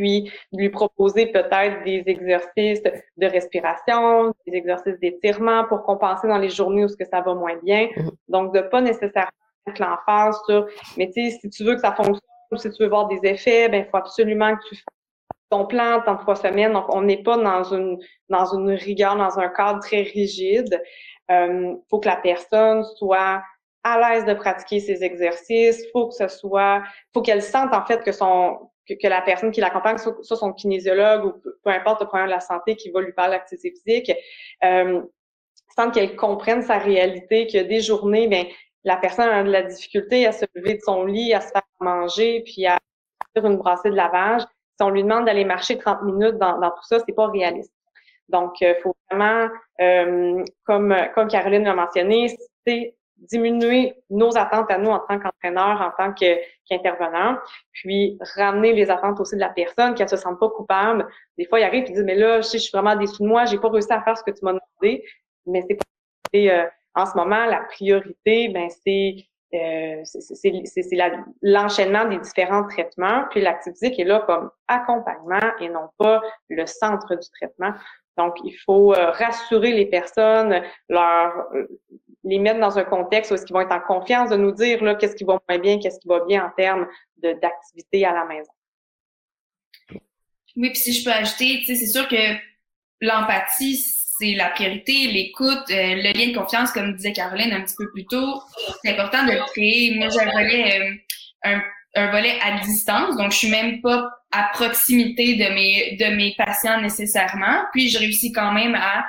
[0.00, 6.48] puis lui proposer peut-être des exercices de respiration, des exercices d'étirement pour compenser dans les
[6.48, 7.86] journées où ce que ça va moins bien.
[7.86, 8.10] Mm-hmm.
[8.28, 9.30] Donc, de pas nécessairement
[9.66, 12.18] mettre l'emphase sur, mais tu sais, si tu veux que ça fonctionne
[12.50, 14.84] ou si tu veux voir des effets, ben, il faut absolument que tu fasses
[15.50, 16.72] ton plan tant de fois semaine.
[16.72, 17.98] Donc, on n'est pas dans une,
[18.30, 20.80] dans une rigueur, dans un cadre très rigide.
[21.28, 23.42] Il euh, faut que la personne soit
[23.84, 26.82] à l'aise de pratiquer ses exercices, faut que ce soit,
[27.12, 31.24] faut qu'elle sente en fait que son que, la personne qui l'accompagne, soit, son kinésiologue
[31.24, 34.12] ou peu, importe le problème de la santé qui va lui parler d'activité physique,
[34.64, 35.02] euh,
[35.76, 38.46] sans qu'elle comprenne sa réalité, a des journées, ben
[38.84, 41.62] la personne a de la difficulté à se lever de son lit, à se faire
[41.80, 42.78] manger, puis à
[43.34, 44.42] faire une brassée de lavage.
[44.42, 47.72] Si on lui demande d'aller marcher 30 minutes dans, dans tout ça, c'est pas réaliste.
[48.30, 49.48] Donc, il euh, faut vraiment,
[49.80, 52.34] euh, comme, comme Caroline l'a mentionné,
[52.66, 57.36] c'est diminuer nos attentes à nous en tant qu'entraîneur, en tant qu'intervenant,
[57.72, 61.06] puis ramener les attentes aussi de la personne, qu'elle se sente pas coupable.
[61.36, 63.28] Des fois, il arrive et dit mais là, je, sais, je suis vraiment déçu de
[63.28, 65.04] moi, j'ai pas réussi à faire ce que tu m'as demandé,
[65.46, 65.62] mais
[66.32, 69.14] c'est euh, en ce moment la priorité, ben c'est
[69.52, 70.52] euh, c'est
[71.42, 76.66] l'enchaînement des différents traitements, puis l'activité physique est là comme accompagnement et non pas le
[76.66, 77.72] centre du traitement.
[78.16, 81.32] Donc, il faut euh, rassurer les personnes, leur
[82.24, 84.94] les mettre dans un contexte où ils vont être en confiance de nous dire là
[84.94, 88.52] qu'est-ce qui va moins bien, qu'est-ce qui va bien en termes d'activité à la maison.
[90.56, 92.16] Oui, puis si je peux ajouter, c'est sûr que
[93.00, 93.76] l'empathie,
[94.18, 97.90] c'est la priorité, l'écoute, euh, le lien de confiance, comme disait Caroline un petit peu
[97.92, 98.42] plus tôt.
[98.82, 99.94] C'est important de le créer.
[99.96, 100.94] Moi, j'ai un volet, euh,
[101.44, 101.62] un,
[101.94, 106.34] un, volet à distance, donc je suis même pas à proximité de mes de mes
[106.36, 107.64] patients nécessairement.
[107.72, 109.06] Puis je réussis quand même à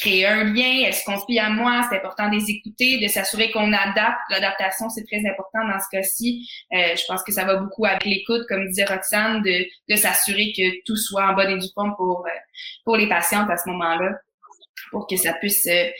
[0.00, 3.50] créer un lien, elles se confient à moi, c'est important de les écouter, de s'assurer
[3.50, 4.18] qu'on adapte.
[4.30, 6.48] L'adaptation, c'est très important dans ce cas-ci.
[6.72, 10.52] Euh, je pense que ça va beaucoup avec l'écoute, comme disait Roxane, de, de s'assurer
[10.56, 12.30] que tout soit en bonne et due forme pour, euh,
[12.84, 14.12] pour les patientes à ce moment-là,
[14.90, 15.90] pour que ça puisse, euh,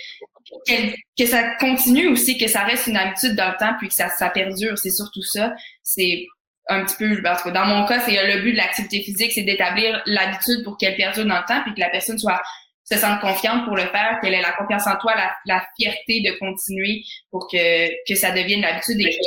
[1.19, 4.09] que, ça continue aussi, que ça reste une habitude dans le temps, puis que ça,
[4.09, 4.79] ça perdure.
[4.79, 5.53] C'est surtout ça.
[5.83, 6.27] C'est
[6.71, 9.43] un petit peu, parce que dans mon cas, c'est le but de l'activité physique, c'est
[9.43, 12.41] d'établir l'habitude pour qu'elle perdure dans le temps, puis que la personne soit
[12.85, 15.15] se sente confiante pour le faire, qu'elle ait la confiance en toi,
[15.47, 19.19] la, fierté de continuer pour que, que ça devienne l'habitude et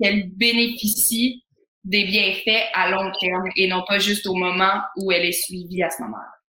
[0.00, 1.44] qu'elle bénéficie
[1.84, 5.82] des bienfaits à long terme et non pas juste au moment où elle est suivie
[5.82, 6.41] à ce moment-là.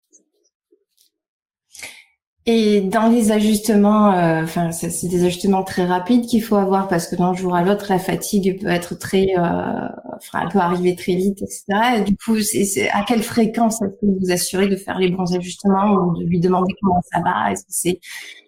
[2.45, 7.07] Et dans les ajustements, euh, enfin, c'est des ajustements très rapides qu'il faut avoir parce
[7.07, 10.93] que d'un jour à l'autre, la fatigue peut être très, euh, enfin, elle peut arriver
[10.95, 11.63] très vite, etc.
[11.99, 15.33] Et du coup, c'est à quelle fréquence est-ce que vous assurez de faire les bons
[15.33, 17.51] ajustements ou de lui demander comment ça va?
[17.51, 17.99] Est-ce que c'est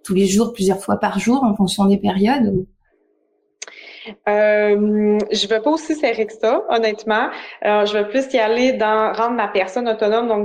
[0.03, 2.65] tous les jours, plusieurs fois par jour, en fonction des périodes
[4.27, 7.29] euh, je veux pas aussi serrer que ça, honnêtement.
[7.65, 10.43] Euh, je veux plus y aller dans rendre ma personne autonome,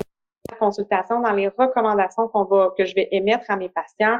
[0.61, 4.19] consultation, dans les recommandations qu'on va, que je vais émettre à mes patients,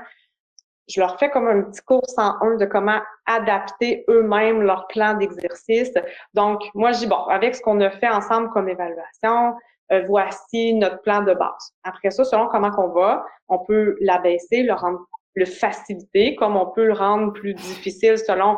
[0.89, 5.93] je leur fais comme un petit cours un de comment adapter eux-mêmes leur plan d'exercice.
[6.35, 9.55] Donc, moi, je dis, bon, avec ce qu'on a fait ensemble comme évaluation,
[9.93, 11.75] euh, voici notre plan de base.
[11.85, 15.01] Après ça, selon comment qu'on va, on peut l'abaisser, le rendre,
[15.35, 18.57] le faciliter, comme on peut le rendre plus difficile selon,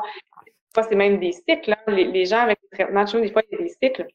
[0.75, 1.73] des c'est même des cycles.
[1.73, 1.92] Hein.
[1.92, 4.07] Les, gens avec les traitements de des fois, il y a des cycles.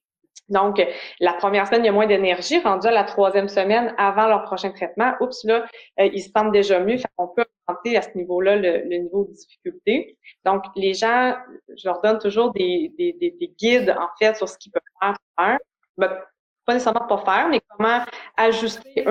[0.49, 0.81] Donc,
[1.19, 2.59] la première semaine, il y a moins d'énergie.
[2.59, 5.65] Rendu à la troisième semaine, avant leur prochain traitement, oups, là,
[5.99, 6.97] euh, ils se sentent déjà mieux.
[7.17, 10.17] On peut augmenter à ce niveau-là le, niveau de difficulté.
[10.45, 11.35] Donc, les gens,
[11.75, 15.57] je leur donne toujours des, des, des, guides, en fait, sur ce qu'ils peuvent faire.
[15.97, 16.17] Ben,
[16.65, 18.03] pas nécessairement pas faire, mais comment
[18.37, 19.05] ajuster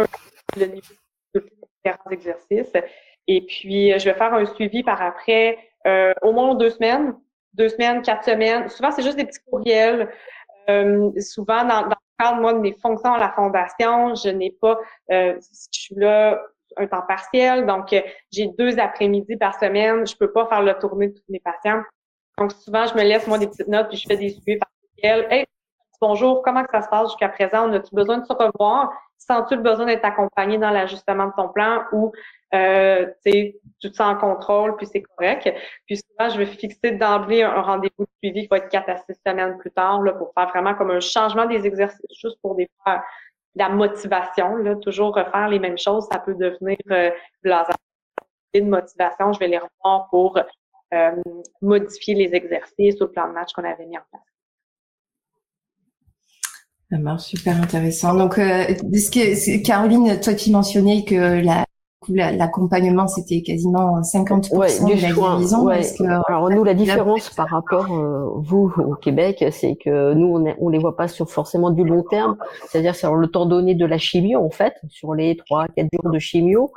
[0.56, 0.94] le niveau
[1.34, 2.72] de différents exercices.
[3.26, 7.14] Et puis, je vais faire un suivi par après, euh, au moins deux semaines,
[7.54, 8.68] deux semaines, quatre semaines.
[8.68, 10.08] Souvent, c'est juste des petits courriels.
[10.68, 14.78] Euh, souvent, dans, dans, le cadre, de mes fonctions à la fondation, je n'ai pas,
[15.12, 16.40] euh, je suis là
[16.76, 18.00] un temps partiel, donc euh,
[18.32, 21.82] j'ai deux après-midi par semaine, je peux pas faire le tournée de tous mes patients.
[22.38, 24.68] Donc, souvent, je me laisse, moi, des petites notes, puis je fais des suivis par
[24.94, 25.26] courriel.
[25.30, 25.46] Hey,
[26.00, 27.68] bonjour, comment ça se passe jusqu'à présent?
[27.68, 28.90] On a-tu besoin de se revoir?
[29.18, 32.12] Sens-tu le besoin d'être accompagné dans l'ajustement de ton plan ou
[32.54, 35.52] euh, tu te sens en contrôle, puis c'est correct?
[35.86, 38.98] Puis souvent, je vais fixer d'emblée un, rendez-vous de suivi qui va être quatre à
[38.98, 42.54] six semaines plus tard là, pour faire vraiment comme un changement des exercices, juste pour
[42.54, 43.02] des fois
[43.56, 44.56] la motivation.
[44.56, 47.10] Là, toujours refaire les mêmes choses, ça peut devenir euh,
[47.44, 49.32] de motivation.
[49.32, 50.38] Je vais les revoir pour
[50.94, 51.22] euh,
[51.60, 54.35] modifier les exercices ou le plan de match qu'on avait mis en place.
[56.90, 58.14] Ça marche, super intéressant.
[58.14, 61.64] Donc, euh, que, Caroline, toi qui mentionnais que la,
[62.08, 65.68] l'accompagnement c'était quasiment 50% de la guérison.
[66.28, 70.68] Alors nous la différence par rapport euh, vous au Québec, c'est que nous on, on
[70.68, 72.36] les voit pas sur forcément du long terme,
[72.68, 76.12] c'est-à-dire sur le temps donné de la chimio en fait, sur les trois quatre jours
[76.12, 76.72] de chimio,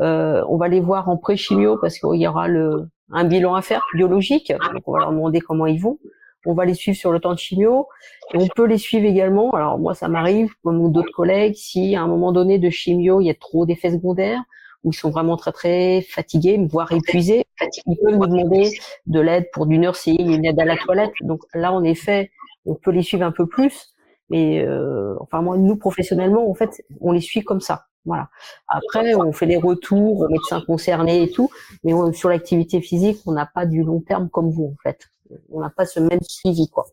[0.00, 3.62] euh, on va les voir en pré-chimio parce qu'il y aura le un bilan à
[3.62, 5.98] faire biologique, donc on va leur demander comment ils vont.
[6.46, 7.86] On va les suivre sur le temps de chimio
[8.32, 9.50] et on peut les suivre également.
[9.52, 13.26] Alors moi ça m'arrive comme d'autres collègues si à un moment donné de chimio il
[13.26, 14.42] y a trop d'effets secondaires
[14.84, 17.44] où ils sont vraiment très très fatigués, voire épuisés,
[17.86, 18.70] ils peuvent nous demander
[19.06, 21.12] de l'aide pour du nursing, une aide à la toilette.
[21.20, 22.30] Donc là, en effet,
[22.66, 23.94] on peut les suivre un peu plus.
[24.30, 27.86] Mais euh, enfin moi, nous professionnellement, en fait, on les suit comme ça.
[28.06, 28.30] Voilà.
[28.68, 31.50] Après, on fait les retours aux médecins concernés et tout,
[31.84, 35.10] mais sur l'activité physique, on n'a pas du long terme comme vous, en fait.
[35.50, 36.86] On n'a pas ce même suivi, quoi.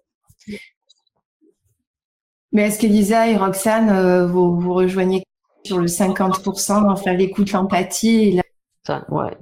[2.51, 5.23] Mais est-ce qu'Elisa et Roxane, euh, vous, vous rejoignez
[5.65, 8.43] sur le 50%, enfin l'écoute, l'empathie et la...
[8.85, 9.37] Ça, ouais.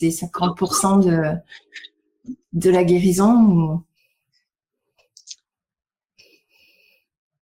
[0.00, 1.34] des 50% de,
[2.54, 3.82] de la guérison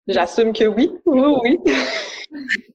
[0.08, 0.92] J'assume que oui.
[1.06, 1.60] Oui, oui.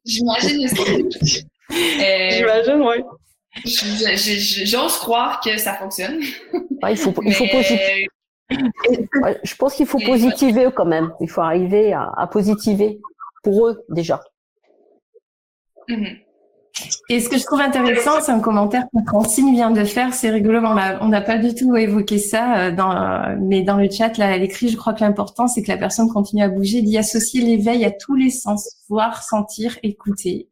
[0.05, 1.47] J'imagine aussi.
[1.69, 3.03] Euh, J'imagine, oui.
[4.67, 6.21] J'ose croire que ça fonctionne.
[6.23, 8.07] il faut, il faut positiver.
[8.51, 11.13] Je pense qu'il faut positiver quand même.
[11.21, 13.01] Il faut arriver à, positiver
[13.43, 14.21] pour eux déjà.
[15.89, 16.27] Mm-hmm.
[17.09, 20.13] Et ce que je trouve intéressant, c'est un commentaire que Francine vient de faire.
[20.13, 20.61] C'est rigolo,
[21.01, 24.43] on n'a pas du tout évoqué ça, euh, dans, mais dans le chat, là, elle
[24.43, 27.85] écrit, je crois que l'important, c'est que la personne continue à bouger, d'y associer l'éveil
[27.85, 30.49] à tous les sens, voir, sentir, écouter.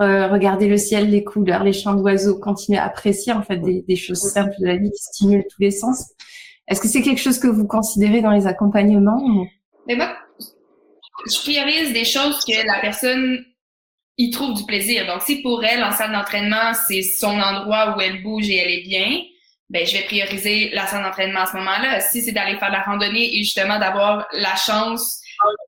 [0.00, 3.82] Euh, regarder le ciel, les couleurs, les chants d'oiseaux, continuer à apprécier en fait des,
[3.82, 6.06] des, choses simples de la vie qui stimulent tous les sens.
[6.68, 9.20] Est-ce que c'est quelque chose que vous considérez dans les accompagnements
[9.86, 10.16] Mais moi,
[11.26, 13.44] je priorise des choses que la personne
[14.18, 15.06] il trouve du plaisir.
[15.06, 18.70] Donc, si pour elle, en salle d'entraînement, c'est son endroit où elle bouge et elle
[18.70, 19.22] est bien,
[19.70, 22.00] ben, je vais prioriser la salle d'entraînement à ce moment-là.
[22.00, 25.21] Si c'est d'aller faire de la randonnée et justement d'avoir la chance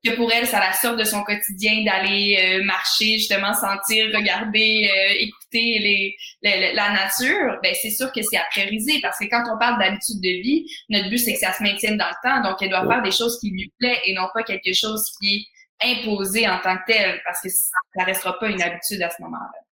[0.05, 4.91] que pour elle, ça la sorte de son quotidien d'aller euh, marcher, justement, sentir, regarder,
[4.91, 9.43] euh, écouter les, la nature, ben c'est sûr que c'est à prioriser parce que quand
[9.55, 12.49] on parle d'habitude de vie, notre but c'est que ça se maintienne dans le temps.
[12.49, 15.37] Donc, elle doit faire des choses qui lui plaît et non pas quelque chose qui
[15.83, 19.23] est imposé en tant que tel parce que ça restera pas une habitude à ce
[19.23, 19.64] moment-là.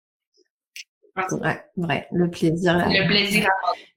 [1.15, 2.87] Ouais, ouais, le plaisir.
[2.89, 3.47] Le plaisir.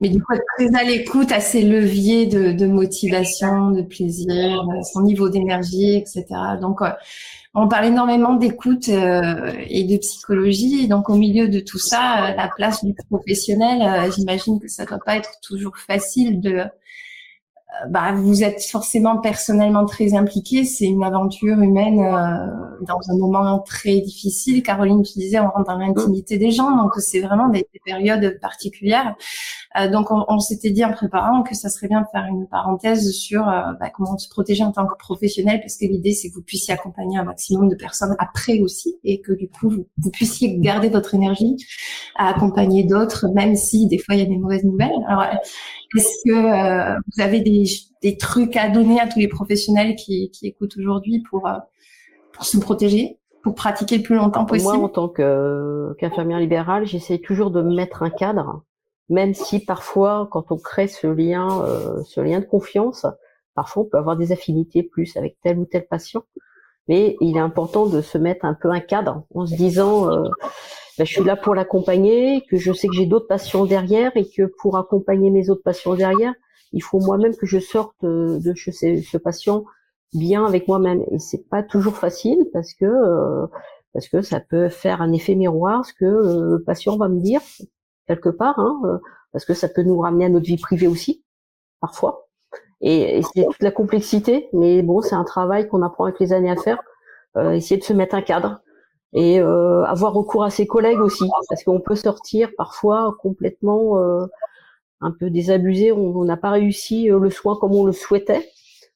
[0.01, 4.65] Mais du coup, être très à l'écoute à ses leviers de, de, motivation, de plaisir,
[4.91, 6.25] son niveau d'énergie, etc.
[6.59, 6.89] Donc, euh,
[7.53, 10.89] on parle énormément d'écoute euh, et de psychologie.
[10.89, 14.99] donc, au milieu de tout ça, euh, la place du professionnel, j'imagine que ça doit
[14.99, 16.63] pas être toujours facile de
[17.89, 20.63] bah, vous êtes forcément personnellement très impliqué.
[20.63, 24.63] C'est une aventure humaine euh, dans un moment très difficile.
[24.63, 29.15] Caroline, tu disais, on rentre dans l'intimité des gens, donc c'est vraiment des, périodes particulières.
[29.77, 32.47] Euh, donc, on, on s'était dit en préparant que ça serait bien de faire une
[32.47, 36.29] parenthèse sur euh, bah, comment se protéger en tant que professionnel, parce que l'idée, c'est
[36.29, 39.87] que vous puissiez accompagner un maximum de personnes après aussi, et que du coup, vous,
[39.97, 41.55] vous puissiez garder votre énergie
[42.15, 44.91] à accompagner d'autres, même si des fois il y a des mauvaises nouvelles.
[45.07, 45.25] Alors,
[45.95, 50.77] est-ce que euh, vous avez des, trucs à donner à tous les professionnels qui, écoutent
[50.77, 51.57] aujourd'hui pour, euh,
[52.33, 57.19] pour se protéger, pour pratiquer le plus longtemps possible Moi, en tant qu'infirmière libérale, j'essaie
[57.19, 58.63] toujours de mettre un cadre,
[59.09, 63.05] même si parfois, quand on crée ce lien, euh, ce lien de confiance,
[63.53, 66.23] parfois on peut avoir des affinités plus avec tel ou tel patient.
[66.87, 70.07] Mais il est important de se mettre un peu un cadre en se disant
[70.97, 74.29] ben, je suis là pour l'accompagner, que je sais que j'ai d'autres patients derrière et
[74.29, 76.33] que pour accompagner mes autres patients derrière,
[76.71, 79.65] il faut moi-même que je sorte euh, de ce patient
[80.13, 81.03] bien avec moi-même.
[81.11, 83.45] Et c'est pas toujours facile parce que euh,
[83.93, 87.19] parce que ça peut faire un effet miroir, ce que euh, le patient va me
[87.19, 87.41] dire
[88.07, 88.99] quelque part, hein,
[89.31, 91.23] parce que ça peut nous ramener à notre vie privée aussi,
[91.81, 92.27] parfois.
[92.81, 96.33] Et, et c'est toute la complexité, mais bon, c'est un travail qu'on apprend avec les
[96.33, 96.79] années à faire.
[97.53, 98.61] essayer de se mettre un cadre,
[99.15, 104.25] et euh, avoir recours à ses collègues aussi, parce qu'on peut sortir parfois complètement euh,
[104.99, 108.51] un peu désabusé, on n'a pas réussi euh, le soin comme on le souhaitait.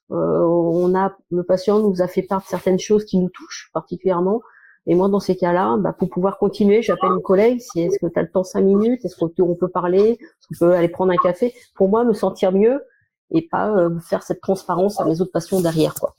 [0.10, 4.42] on a le patient nous a fait part de certaines choses qui nous touchent particulièrement.
[4.88, 7.60] Et moi, dans ces cas-là, bah, pour pouvoir continuer, j'appelle une collègue.
[7.60, 10.66] Si est-ce que tu as le temps cinq minutes Est-ce qu'on peut parler Est-ce qu'on
[10.66, 11.54] peut aller prendre un café?
[11.76, 12.84] Pour moi, me sentir mieux
[13.32, 13.76] et pas
[14.08, 16.16] faire cette transparence à mes autres patients derrière, quoi.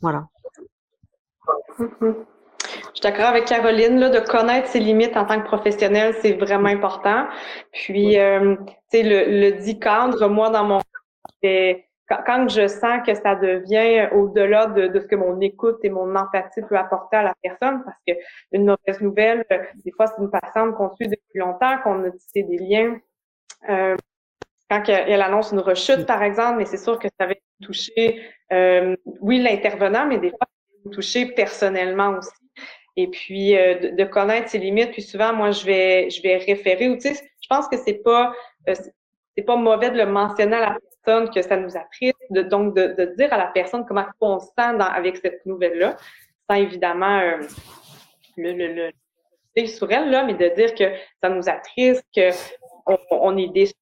[0.00, 0.26] Voilà.
[1.78, 6.32] Je suis d'accord avec Caroline, là, de connaître ses limites en tant que professionnel, c'est
[6.32, 7.26] vraiment important.
[7.72, 8.56] Puis, euh,
[8.90, 10.80] tu sais, le, le dit cadre, moi, dans mon
[12.08, 15.90] quand, quand je sens que ça devient au-delà de, de, ce que mon écoute et
[15.90, 18.12] mon empathie peut apporter à la personne, parce que
[18.52, 19.44] une mauvaise nouvelle,
[19.84, 22.98] des fois, c'est une patiente qu'on suit depuis longtemps, qu'on a tissé des liens.
[23.68, 23.96] Euh,
[24.70, 28.20] quand elle annonce une rechute, par exemple, mais c'est sûr que ça va toucher,
[28.52, 30.48] euh, oui, l'intervenant, mais des fois,
[30.92, 32.30] toucher personnellement aussi
[32.96, 34.92] et puis euh, de, connaître ses limites.
[34.92, 36.88] Puis souvent, moi, je vais je vais référer.
[36.88, 38.32] Ou tu sais, je pense que c'est pas
[38.68, 38.74] euh,
[39.36, 40.78] c'est pas mauvais de le mentionner à la
[41.32, 45.16] que ça nous attriste, donc de, dire à la personne comment on se sent avec
[45.18, 45.96] cette nouvelle-là,
[46.48, 47.38] sans évidemment euh,
[48.36, 50.84] le, le, sur elle, là, mais de dire que
[51.22, 52.30] ça nous attriste, que
[53.10, 53.74] on, est déçu,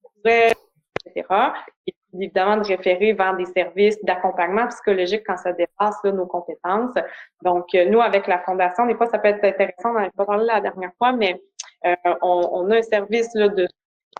[1.05, 1.25] etc
[2.21, 6.95] évidemment de référer vers des services d'accompagnement psychologique quand ça dépasse nos compétences.
[7.43, 10.09] Donc, euh, nous, avec la Fondation, des fois, ça peut être intéressant, on n'en a
[10.11, 11.41] pas parlé la dernière fois, mais
[11.85, 13.67] euh, on, on, a un service là, de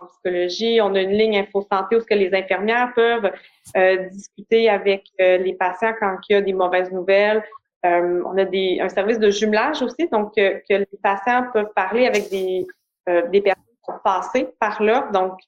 [0.06, 3.32] psychologie, on a une ligne info-santé où ce que les infirmières peuvent
[3.76, 7.42] euh, discuter avec les patients quand il y a des mauvaises nouvelles.
[7.82, 12.28] on a des, un service de jumelage aussi, donc que les patients peuvent parler avec
[12.30, 12.66] des,
[13.06, 15.08] des personnes qui sont passées par là.
[15.12, 15.38] Donc,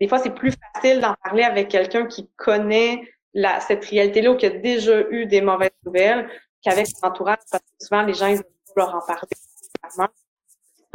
[0.00, 4.36] des fois, c'est plus facile d'en parler avec quelqu'un qui connaît la, cette réalité-là ou
[4.36, 6.28] qui a déjà eu des mauvaises nouvelles
[6.62, 8.44] qu'avec son entourage, parce que souvent, les gens, ils veulent
[8.76, 9.28] leur en parler.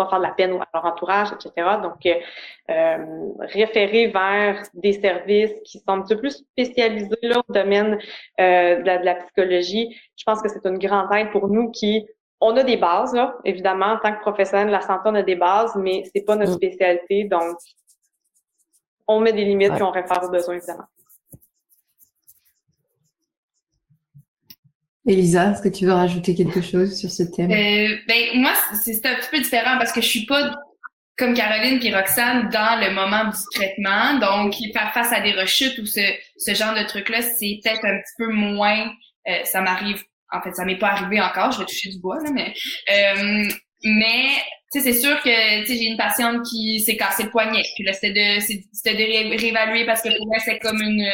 [0.07, 1.67] Faire de la peine à leur entourage, etc.
[1.81, 2.97] Donc, euh,
[3.39, 7.97] référer vers des services qui sont un peu plus spécialisés là, au domaine
[8.39, 11.71] euh, de, la, de, la, psychologie, je pense que c'est une grande aide pour nous
[11.71, 12.05] qui
[12.41, 15.23] on a des bases, là, évidemment, en tant que professionnel de la santé, on a
[15.23, 16.55] des bases, mais c'est pas notre mm.
[16.55, 17.57] spécialité, donc
[19.07, 20.85] on met des limites et on réfère aux besoins, évidemment.
[25.07, 27.51] Elisa, est-ce que tu veux rajouter quelque chose sur ce thème?
[27.51, 30.51] Euh, ben, moi, c'est un petit peu différent parce que je suis pas
[31.17, 34.17] comme Caroline et Roxane dans le moment du traitement.
[34.19, 36.01] Donc, faire face à des rechutes ou ce,
[36.37, 38.89] ce genre de truc-là, c'est peut-être un petit peu moins,
[39.27, 42.17] euh, ça m'arrive, en fait, ça m'est pas arrivé encore, je vais toucher du bois,
[42.23, 42.53] là, mais,
[42.89, 43.49] euh,
[43.83, 44.29] mais,
[44.71, 47.63] tu sais, c'est sûr que, tu sais, j'ai une patiente qui s'est cassé le poignet.
[47.75, 48.39] Puis là, c'était de,
[48.71, 51.09] c'était de réévaluer parce que pour moi, c'est comme une,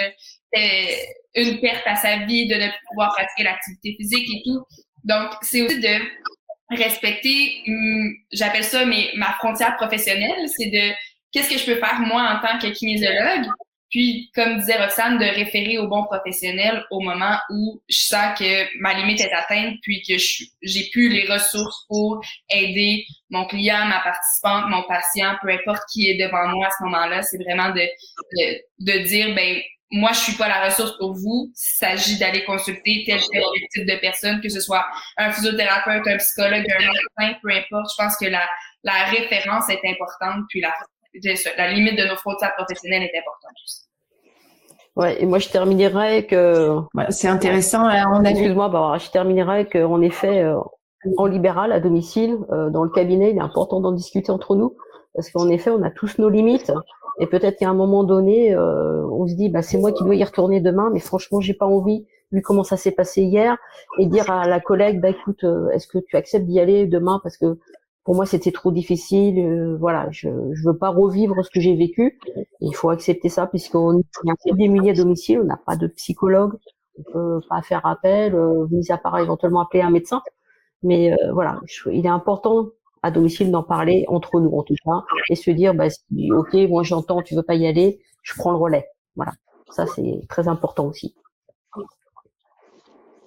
[1.36, 4.64] une perte à sa vie de ne plus pouvoir pratiquer l'activité physique et tout.
[5.04, 6.00] Donc, c'est aussi de
[6.70, 10.94] respecter, hum, j'appelle ça ma frontière professionnelle, c'est de
[11.32, 13.46] qu'est-ce que je peux faire moi en tant que kinésiologue,
[13.92, 18.68] puis comme disait Roxane, de référer au bon professionnel au moment où je sens que
[18.80, 24.00] ma limite est atteinte, puis que j'ai plus les ressources pour aider mon client, ma
[24.00, 27.82] participante, mon patient, peu importe qui est devant moi à ce moment-là, c'est vraiment de,
[28.34, 29.62] de, de dire ben
[29.92, 31.52] moi, je suis pas la ressource pour vous.
[31.52, 34.86] Il s'agit d'aller consulter tel tel type de personne, que ce soit
[35.18, 37.92] un physiothérapeute, un psychologue, un médecin, peu importe.
[37.98, 38.42] Je pense que la,
[38.84, 40.74] la référence est importante, puis la,
[41.58, 43.82] la limite de nos frontières professionnelles est importante aussi.
[44.96, 46.80] Ouais, et moi je terminerai que.
[47.10, 47.90] c'est intéressant.
[48.24, 50.58] Excuse-moi, bah, je terminerai qu'en effet, euh,
[51.18, 54.76] en libéral, à domicile, euh, dans le cabinet, il est important d'en discuter entre nous,
[55.16, 56.72] parce qu'en effet, on a tous nos limites.
[57.20, 60.16] Et peut-être qu'à un moment donné, euh, on se dit, bah, c'est moi qui dois
[60.16, 63.58] y retourner demain, mais franchement, j'ai pas envie, vu comment ça s'est passé hier,
[64.00, 67.22] et dire à la collègue, bah, écoute, euh, est-ce que tu acceptes d'y aller demain?
[67.24, 67.58] Parce que
[68.04, 69.40] pour moi, c'était trop difficile.
[69.40, 72.20] Euh, voilà, je, je veux pas revivre ce que j'ai vécu.
[72.60, 74.04] il faut accepter ça puisqu'on est
[74.44, 76.54] peu démuni à domicile, on n'a pas de psychologue,
[77.00, 80.22] on peut pas faire appel, euh, mis à part éventuellement appeler un médecin.
[80.84, 81.60] Mais voilà,
[81.92, 82.68] il est important
[83.06, 85.86] à domicile d'en parler entre nous en tout cas et se dire bah
[86.32, 88.86] ok moi j'entends tu veux pas y aller je prends le relais.
[89.16, 89.34] Voilà.
[89.70, 91.14] Ça c'est très important aussi.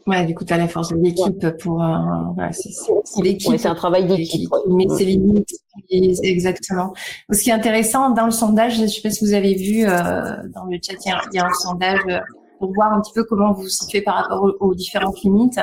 [0.09, 3.77] Ouais du coup tu as la force de l'équipe pour euh, c'est l'équipe c'est un
[3.77, 6.93] travail d'équipe mais c'est exactement.
[7.31, 10.43] Ce qui est intéressant dans le sondage je sais pas si vous avez vu euh,
[10.55, 12.19] dans le chat il y a, un sondage euh,
[12.59, 15.61] pour voir un petit peu comment vous vous situez par rapport aux, différentes limites.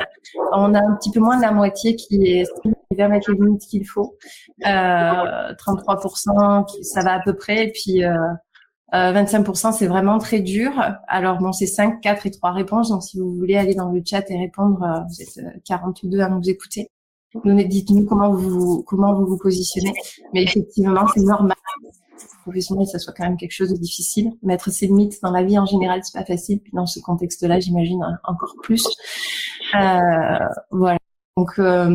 [0.54, 3.38] On a un petit peu moins de la moitié qui est qui va mettre les
[3.38, 4.18] limites qu'il faut.
[4.66, 7.68] Euh, 33%, ça va à peu près.
[7.68, 8.18] Et puis euh,
[8.93, 10.72] 25%, euh, c'est vraiment très dur.
[11.08, 12.89] Alors bon, c'est 5, 4 et 3 réponses.
[12.89, 16.30] Donc si vous voulez aller dans le chat et répondre, euh, vous êtes 42 à
[16.30, 16.89] nous écouter.
[17.43, 19.93] Dites-nous comment vous comment vous vous positionnez.
[20.34, 21.58] Mais effectivement, c'est normal
[22.41, 24.32] professionnel, ça soit quand même quelque chose de difficile.
[24.43, 26.59] Mettre ses limites dans la vie en général, c'est pas facile.
[26.59, 28.86] Puis dans ce contexte-là, j'imagine encore plus.
[29.76, 30.39] Euh,
[30.72, 30.97] voilà.
[31.38, 31.89] Donc euh,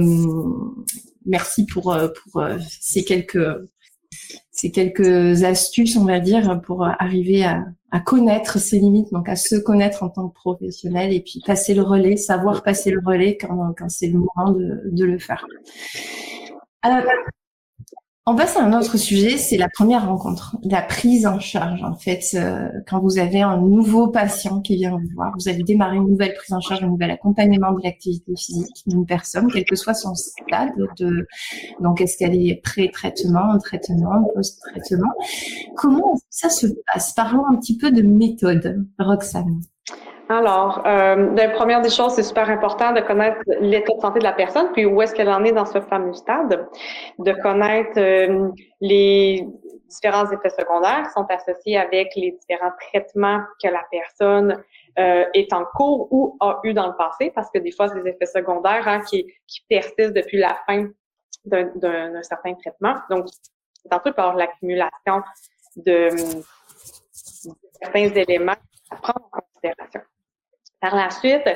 [1.25, 2.43] merci pour euh, pour
[2.81, 3.39] ces quelques
[4.51, 7.65] ces quelques astuces, on va dire, pour arriver à,
[8.05, 11.83] connaître ses limites, donc à se connaître en tant que professionnel et puis passer le
[11.83, 15.47] relais, savoir passer le relais quand, quand c'est le moment de, de le faire.
[18.31, 21.83] On passe à un autre sujet, c'est la première rencontre, la prise en charge.
[21.83, 25.65] En fait, euh, quand vous avez un nouveau patient qui vient vous voir, vous avez
[25.65, 29.65] démarré une nouvelle prise en charge, un nouvel accompagnement de l'activité physique d'une personne, quel
[29.65, 31.27] que soit son stade de,
[31.81, 35.11] donc est-ce qu'elle est pré-traitement, traitement, post-traitement?
[35.77, 37.13] Comment ça se passe?
[37.15, 39.61] Parlons un petit peu de méthode, Roxane.
[40.31, 44.25] Alors, euh, la première des choses, c'est super important de connaître l'état de santé de
[44.25, 46.69] la personne, puis où est-ce qu'elle en est dans ce fameux stade,
[47.19, 48.49] de connaître euh,
[48.81, 49.45] les
[49.89, 54.63] différents effets secondaires qui sont associés avec les différents traitements que la personne
[55.01, 58.01] euh, est en cours ou a eu dans le passé, parce que des fois, c'est
[58.01, 60.87] des effets secondaires hein, qui, qui persistent depuis la fin
[61.45, 62.95] d'un certain traitement.
[63.11, 63.27] Donc,
[64.05, 65.25] peu par l'accumulation
[65.75, 68.55] de, de certains éléments
[68.91, 70.03] à prendre en considération.
[70.81, 71.49] Par la suite,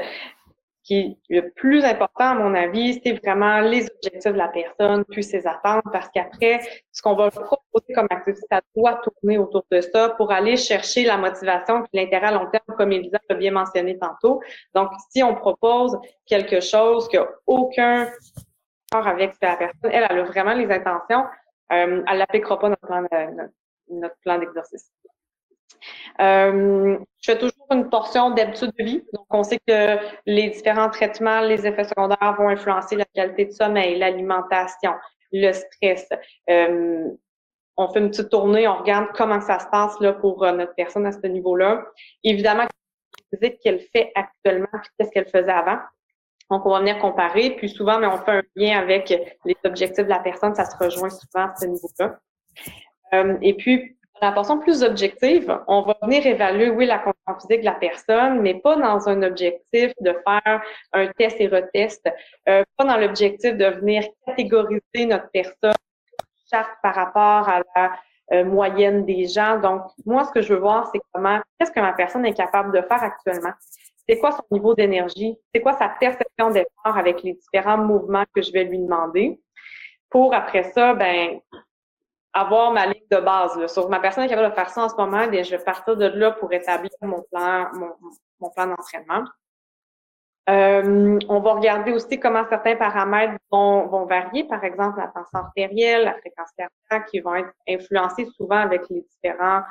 [0.84, 5.02] qui est le plus important, à mon avis, c'est vraiment les objectifs de la personne,
[5.06, 6.60] puis ses attentes, parce qu'après,
[6.92, 11.04] ce qu'on va proposer comme activité, ça doit tourner autour de ça pour aller chercher
[11.04, 14.42] la motivation et l'intérêt à long terme, comme Elisa l'a bien mentionné tantôt.
[14.74, 18.10] Donc, si on propose quelque chose qui n'a aucun
[18.92, 21.24] rapport avec la personne, elle, elle a vraiment les intentions,
[21.72, 23.06] euh, elle n'appliquera pas notre plan,
[23.88, 24.92] notre plan d'exercice.
[26.20, 29.04] Euh, je fais toujours une portion d'habitude de vie.
[29.12, 33.50] Donc, on sait que les différents traitements, les effets secondaires vont influencer la qualité de
[33.50, 34.92] sommeil, l'alimentation,
[35.32, 36.08] le stress.
[36.50, 37.08] Euh,
[37.76, 40.74] on fait une petite tournée, on regarde comment ça se passe là pour euh, notre
[40.74, 41.84] personne à ce niveau-là.
[42.22, 42.66] Évidemment,
[43.62, 45.78] qu'elle fait actuellement, puis qu'est-ce qu'elle faisait avant.
[46.50, 49.08] Donc, on va venir comparer, puis souvent, mais on fait un lien avec
[49.44, 52.20] les objectifs de la personne, ça se rejoint souvent à ce niveau-là.
[53.40, 57.66] Et puis, la façon plus objective, on va venir évaluer, oui, la condition physique de
[57.66, 60.62] la personne, mais pas dans un objectif de faire
[60.92, 62.06] un test et retest,
[62.48, 65.74] euh, pas dans l'objectif de venir catégoriser notre personne
[66.82, 67.92] par rapport à la
[68.32, 69.58] euh, moyenne des gens.
[69.58, 72.72] Donc, moi, ce que je veux voir, c'est comment, qu'est-ce que ma personne est capable
[72.72, 73.52] de faire actuellement?
[74.08, 75.36] C'est quoi son niveau d'énergie?
[75.54, 79.40] C'est quoi sa perception d'effort avec les différents mouvements que je vais lui demander?
[80.10, 81.40] Pour après ça, ben,
[82.34, 83.56] avoir ma ligne de base.
[83.56, 83.88] Là.
[83.88, 86.06] Ma personne est capable de faire ça en ce moment, bien, je vais partir de
[86.06, 87.92] là pour établir mon plan, mon,
[88.40, 89.24] mon plan d'entraînement.
[90.50, 95.38] Euh, on va regarder aussi comment certains paramètres vont, vont, varier, par exemple la tension
[95.38, 99.62] artérielle, la fréquence cardiaque, qui vont être influencés souvent avec les différents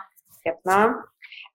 [0.44, 0.96] traitements.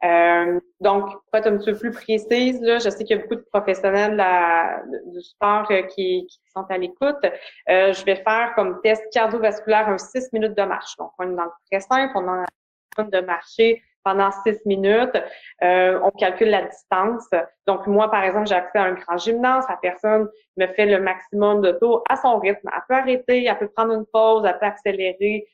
[0.05, 3.23] Euh, donc, pour être un petit peu plus précise, là, je sais qu'il y a
[3.23, 7.25] beaucoup de professionnels la, du sport euh, qui, qui, sont à l'écoute.
[7.69, 10.97] Euh, je vais faire comme test cardiovasculaire un 6 minutes de marche.
[10.99, 12.45] Donc, on est dans le très simple, on a
[13.05, 15.17] de marcher pendant six minutes.
[15.63, 17.29] Euh, on calcule la distance.
[17.67, 19.65] Donc, moi, par exemple, j'ai accès à un grand gymnase.
[19.69, 22.69] La personne me fait le maximum de tours à son rythme.
[22.73, 25.47] Elle peut arrêter, elle peut prendre une pause, elle peut accélérer.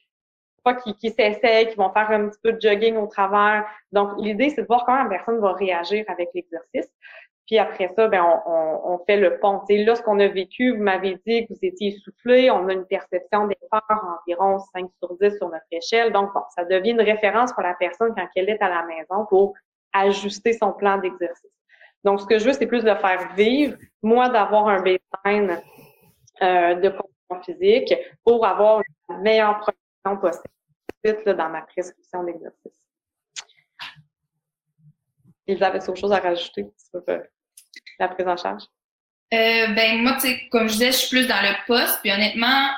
[0.65, 3.67] Pas qui, s'essayent, qui vont faire un petit peu de jogging au travers.
[3.93, 6.91] Donc, l'idée, c'est de voir comment la personne va réagir avec l'exercice.
[7.47, 9.61] Puis après ça, ben, on, fait le pont.
[9.69, 12.73] Et là, ce qu'on a vécu, vous m'avez dit que vous étiez essoufflé, on a
[12.73, 13.83] une perception d'effort
[14.27, 16.11] environ 5 sur 10 sur notre échelle.
[16.11, 19.27] Donc, bon, ça devient une référence pour la personne quand elle est à la maison
[19.29, 19.53] pour
[19.93, 21.51] ajuster son plan d'exercice.
[22.03, 25.61] Donc, ce que je veux, c'est plus de faire vivre, moi, d'avoir un baseline
[26.43, 27.95] euh, de condition physique
[28.25, 29.61] pour avoir une meilleure
[31.13, 32.81] dans ma prescription d'exercice.
[35.47, 37.19] Elisabeth, autre chose à rajouter sur euh,
[37.99, 38.63] la prise en charge?
[39.35, 40.17] Euh, ben moi,
[40.51, 42.71] comme je disais, je suis plus dans le poste, puis honnêtement,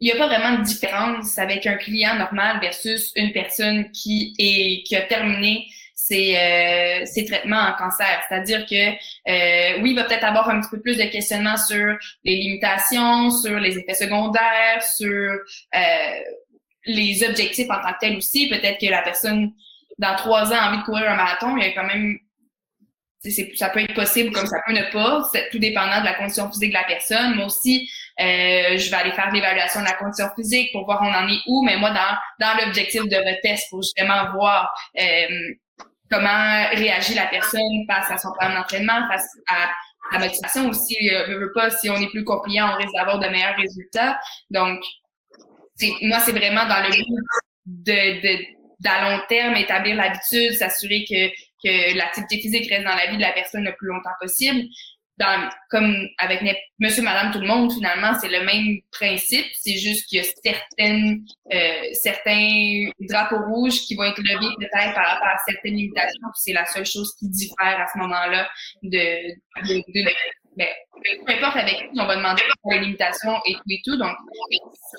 [0.00, 4.84] il n'y a pas vraiment de différence avec un client normal versus une personne qui
[4.94, 8.20] a terminé ses, euh, ses traitements en cancer.
[8.28, 12.34] C'est-à-dire que oui, il va peut-être avoir un petit peu plus de questionnements sur les
[12.34, 15.38] limitations, sur les effets secondaires, sur
[16.86, 18.48] les objectifs en tant que tel aussi.
[18.48, 19.52] Peut-être que la personne
[19.98, 22.18] dans trois ans a envie de courir un marathon, il y a quand même
[23.54, 26.50] ça peut être possible comme ça peut ne pas, c'est tout dépendant de la condition
[26.50, 27.36] physique de la personne.
[27.36, 27.88] Moi aussi,
[28.20, 31.38] euh, je vais aller faire l'évaluation de la condition physique pour voir on en est
[31.46, 35.54] où, mais moi, dans, dans l'objectif de retest, pour justement voir euh,
[36.10, 39.70] comment réagit la personne face à son plan d'entraînement, face à
[40.12, 40.96] la motivation aussi.
[41.10, 44.18] Euh, je veux pas, si on est plus compliant, on risque d'avoir de meilleurs résultats.
[44.50, 44.80] Donc,
[46.02, 47.06] moi, c'est vraiment dans le but
[47.66, 48.44] de, de
[48.82, 51.28] d'à long terme, établir l'habitude, s'assurer que,
[51.62, 54.62] que l'activité physique reste dans la vie de la personne le plus longtemps possible.
[55.18, 56.42] Dans, comme avec
[56.80, 59.44] monsieur, madame, tout le monde, finalement, c'est le même principe.
[59.52, 64.94] C'est juste qu'il y a certaines, euh, certains drapeaux rouges qui vont être levés peut-être
[64.94, 66.28] par rapport à certaines limitations.
[66.34, 68.48] C'est la seule chose qui diffère à ce moment-là
[68.82, 70.10] de, de, de,
[70.56, 70.68] ben,
[71.26, 73.96] peu importe avec qui, on va demander les limitations et tout et tout.
[73.96, 74.14] Donc,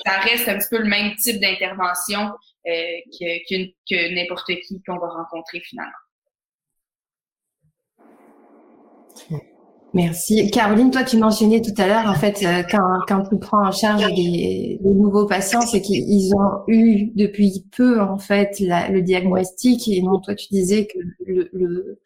[0.05, 2.31] ça reste un petit peu le même type d'intervention
[2.67, 2.71] euh,
[3.19, 5.91] que, que n'importe qui qu'on va rencontrer finalement.
[9.93, 10.49] Merci.
[10.49, 13.71] Caroline, toi, tu mentionnais tout à l'heure, en fait, euh, quand, quand tu prends en
[13.71, 19.87] charge les, nouveaux patients, c'est qu'ils ont eu depuis peu, en fait, le diagnostic.
[19.87, 20.97] Et non, toi, tu disais que
[21.27, 22.01] le, le,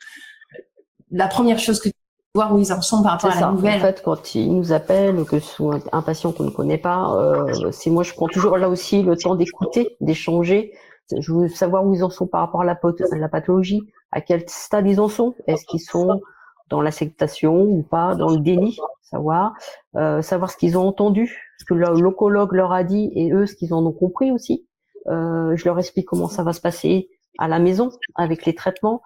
[1.11, 1.87] la première chose que
[2.35, 3.77] voir où ils en sont par rapport à la nouvelle.
[3.77, 7.15] En fait, quand ils nous appellent, que ce soit un patient qu'on ne connaît pas,
[7.15, 10.73] euh, c'est moi, je prends toujours là aussi le temps d'écouter, d'échanger.
[11.17, 12.77] Je veux savoir où ils en sont par rapport à la,
[13.11, 15.35] la pathologie, à quel stade ils en sont.
[15.47, 16.21] Est-ce qu'ils sont
[16.69, 19.53] dans l'acceptation ou pas, dans le déni, savoir,
[19.95, 23.55] euh, savoir ce qu'ils ont entendu, ce que l'oncologue leur a dit et eux ce
[23.55, 24.67] qu'ils en ont compris aussi.
[25.07, 27.09] Euh, je leur explique comment ça va se passer
[27.39, 29.01] à la maison avec les traitements.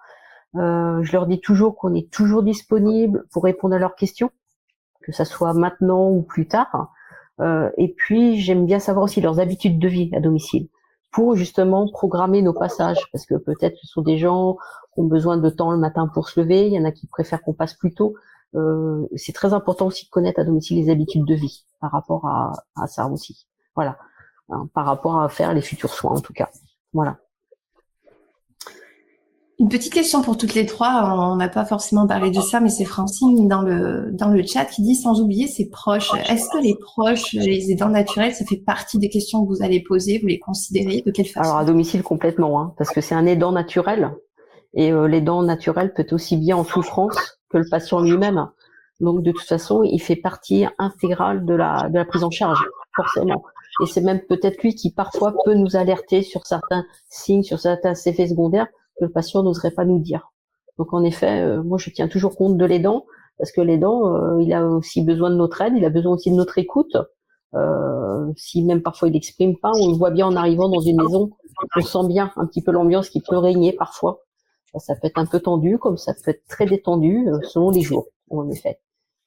[0.56, 4.30] Euh, je leur dis toujours qu'on est toujours disponible pour répondre à leurs questions,
[5.02, 6.92] que ça soit maintenant ou plus tard.
[7.40, 10.68] Euh, et puis j'aime bien savoir aussi leurs habitudes de vie à domicile
[11.10, 14.56] pour justement programmer nos passages, parce que peut-être ce sont des gens
[14.94, 17.06] qui ont besoin de temps le matin pour se lever, il y en a qui
[17.06, 18.14] préfèrent qu'on passe plus tôt.
[18.54, 22.26] Euh, c'est très important aussi de connaître à domicile les habitudes de vie par rapport
[22.26, 23.46] à, à ça aussi.
[23.74, 23.98] Voilà,
[24.50, 26.50] hein, par rapport à faire les futurs soins en tout cas.
[26.92, 27.18] Voilà.
[29.62, 31.14] Une petite question pour toutes les trois.
[31.16, 34.64] On n'a pas forcément parlé de ça, mais c'est Francine dans le dans le chat
[34.64, 36.10] qui dit sans oublier ses proches.
[36.28, 39.80] Est-ce que les proches, les aidants naturels, ça fait partie des questions que vous allez
[39.80, 41.48] poser, vous les considérez de quelle façon?
[41.48, 44.10] Alors à domicile complètement, hein, parce que c'est un aidant naturel
[44.74, 48.48] et euh, l'aidant naturel peut aussi bien en souffrance que le patient lui-même.
[48.98, 52.64] Donc de toute façon, il fait partie intégrale de la de la prise en charge,
[52.96, 53.44] forcément.
[53.80, 57.94] Et c'est même peut-être lui qui parfois peut nous alerter sur certains signes, sur certains
[57.94, 58.66] effets secondaires
[58.98, 60.32] que le patient n'oserait pas nous dire.
[60.78, 63.04] Donc en effet, euh, moi je tiens toujours compte de l'aidant
[63.38, 66.30] parce que l'aidant, euh, il a aussi besoin de notre aide, il a besoin aussi
[66.30, 66.96] de notre écoute.
[67.54, 70.96] Euh, si même parfois il n'exprime pas, on le voit bien en arrivant dans une
[71.02, 71.30] maison,
[71.76, 74.20] on sent bien un petit peu l'ambiance qui peut régner parfois.
[74.78, 78.06] Ça, peut être un peu tendu, comme ça peut être très détendu selon les jours,
[78.30, 78.78] en effet.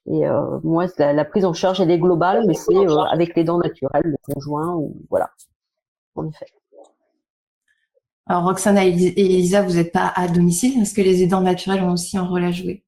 [0.08, 3.44] Et euh, moi, la, prise en charge, elle est globale, mais c'est euh, avec les
[3.44, 5.32] dents naturelles, le conjoint, ou voilà,
[6.16, 6.46] en effet.
[8.28, 11.94] Alors, Roxana et Elisa, vous n'êtes pas à domicile Est-ce que les aidants naturels ont
[11.94, 12.84] aussi un rôle à jouer?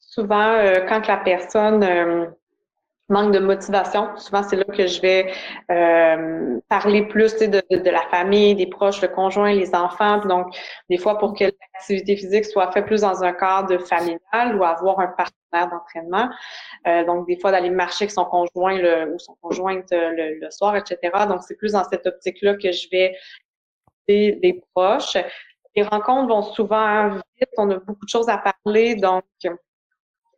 [0.00, 2.32] Souvent, euh, quand la personne
[3.12, 4.16] manque de motivation.
[4.16, 5.32] Souvent, c'est là que je vais
[5.70, 10.18] euh, parler plus de, de, de, la famille, des proches, le conjoint, les enfants.
[10.26, 10.46] Donc,
[10.88, 14.98] des fois, pour que l'activité physique soit faite plus dans un cadre familial ou avoir
[15.00, 16.30] un partenaire d'entraînement.
[16.86, 20.50] Euh, donc, des fois, d'aller marcher avec son conjoint le, ou son conjointe le, le
[20.50, 20.98] soir, etc.
[21.28, 23.14] Donc, c'est plus dans cette optique-là que je vais
[24.40, 25.16] des, proches.
[25.74, 27.50] Les rencontres vont souvent vite.
[27.56, 28.94] On a beaucoup de choses à parler.
[28.96, 29.24] Donc,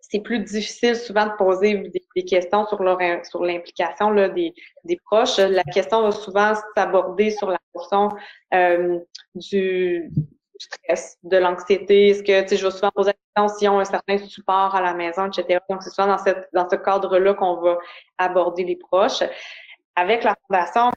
[0.01, 5.39] c'est plus difficile souvent de poser des, questions sur l'implication des, proches.
[5.39, 8.11] La question va souvent s'aborder sur la question
[8.53, 8.99] euh,
[9.35, 10.11] du,
[10.59, 12.09] stress, de l'anxiété.
[12.11, 14.75] Est-ce que, tu sais, je vais souvent poser la question s'ils ont un certain support
[14.75, 15.59] à la maison, etc.
[15.69, 17.79] Donc, c'est souvent dans, dans ce cadre-là qu'on va
[18.19, 19.23] aborder les proches.
[19.97, 20.91] Avec la fondation,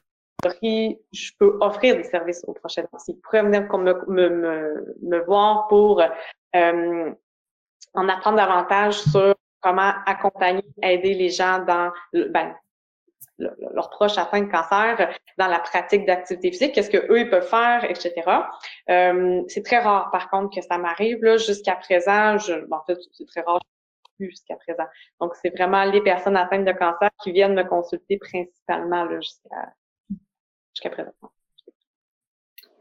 [0.44, 2.78] je peux offrir des services aux proches
[3.08, 7.12] Ils pourraient venir me, me, me, me voir pour euh,
[7.94, 12.56] en apprendre davantage sur comment accompagner, aider les gens dans ben,
[13.40, 17.48] leurs proches atteints de cancer dans la pratique d'activité physique, qu'est-ce que eux ils peuvent
[17.48, 18.14] faire, etc.
[18.90, 21.24] Euh, c'est très rare, par contre, que ça m'arrive.
[21.24, 23.60] Là, jusqu'à présent, je, en fait, c'est très rare
[24.20, 24.86] jusqu'à présent.
[25.20, 29.74] Donc, c'est vraiment les personnes atteintes de cancer qui viennent me consulter principalement là, jusqu'à
[30.78, 31.12] jusqu'à présent.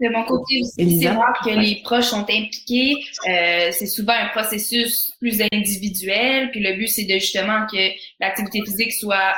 [0.00, 2.94] De mon côté aussi, c'est rare que les proches sont impliqués.
[3.28, 6.50] Euh, c'est souvent un processus plus individuel.
[6.50, 9.34] Puis le but, c'est de justement que l'activité physique soit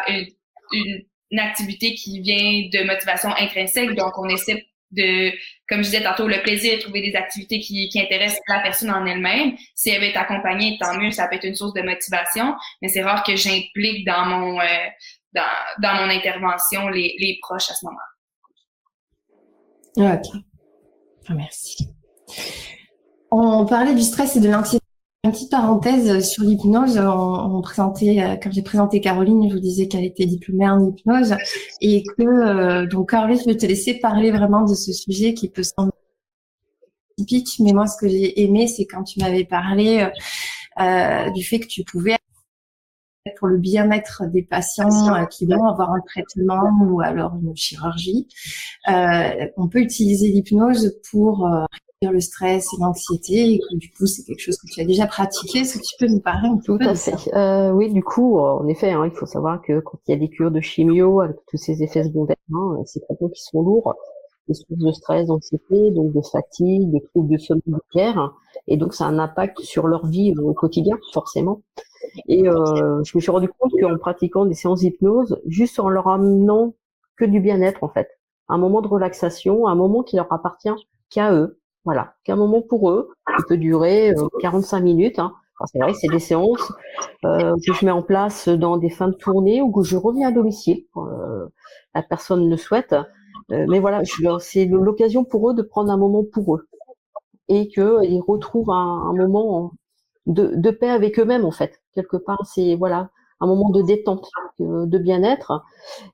[0.72, 1.04] une,
[1.38, 3.94] activité qui vient de motivation intrinsèque.
[3.94, 5.30] Donc, on essaie de,
[5.68, 8.90] comme je disais tantôt, le plaisir de trouver des activités qui, qui intéressent la personne
[8.90, 9.54] en elle-même.
[9.74, 12.56] Si elle veut être accompagnée, tant mieux, ça peut être une source de motivation.
[12.82, 14.64] Mais c'est rare que j'implique dans mon euh,
[15.34, 15.42] dans,
[15.82, 17.98] dans mon intervention les, les proches à ce moment.
[19.98, 20.28] Ok.
[21.28, 21.88] Ah, merci.
[23.32, 24.84] On parlait du stress et de l'anxiété.
[25.24, 26.98] Une petite parenthèse sur l'hypnose.
[26.98, 31.34] On, présentait, euh, quand j'ai présenté Caroline, je vous disais qu'elle était diplômée en hypnose
[31.80, 35.48] et que euh, donc Caroline, je vais te laisser parler vraiment de ce sujet qui
[35.48, 35.92] peut sembler
[37.18, 40.08] typique, mais moi, ce que j'ai aimé, c'est quand tu m'avais parlé
[40.80, 42.16] euh, du fait que tu pouvais
[43.36, 48.28] pour le bien-être des patients euh, qui vont avoir un traitement ou alors une chirurgie.
[48.88, 51.64] Euh, on peut utiliser l'hypnose pour euh,
[52.00, 54.84] réduire le stress et l'anxiété et que du coup c'est quelque chose que tu as
[54.84, 55.60] déjà pratiqué.
[55.60, 56.78] Est-ce que tu peux nous parler un peu
[57.34, 60.18] euh, Oui, du coup, en effet, hein, il faut savoir que quand il y a
[60.18, 63.94] des cures de chimio avec tous ces effets secondaires, hein, ces traitements qui sont lourds,
[64.48, 67.62] des sources de stress, d'anxiété, donc de fatigue, des troubles de sommeil
[68.66, 71.62] et donc ça a un impact sur leur vie au quotidien, forcément.
[72.26, 76.08] Et euh, je me suis rendu compte qu'en pratiquant des séances d'hypnose, juste en leur
[76.08, 76.74] amenant
[77.16, 78.08] que du bien-être en fait,
[78.48, 80.74] un moment de relaxation, un moment qui leur appartient
[81.10, 85.18] qu'à eux, voilà, qu'un moment pour eux, qui peut durer 45 euh, minutes.
[85.18, 85.32] Hein.
[85.66, 86.72] c'est vrai, c'est des séances
[87.24, 90.28] euh, que je mets en place dans des fins de tournée ou que je reviens
[90.28, 90.84] à domicile.
[90.96, 91.46] Euh,
[91.94, 92.94] la personne le souhaite.
[93.50, 94.02] Euh, mais voilà,
[94.40, 96.68] c'est l'occasion pour eux de prendre un moment pour eux
[97.48, 99.72] et qu'ils retrouvent un, un moment
[100.26, 101.80] de, de, paix avec eux-mêmes en fait.
[101.94, 104.28] Quelque part, c'est voilà un moment de détente,
[104.58, 105.62] de bien-être.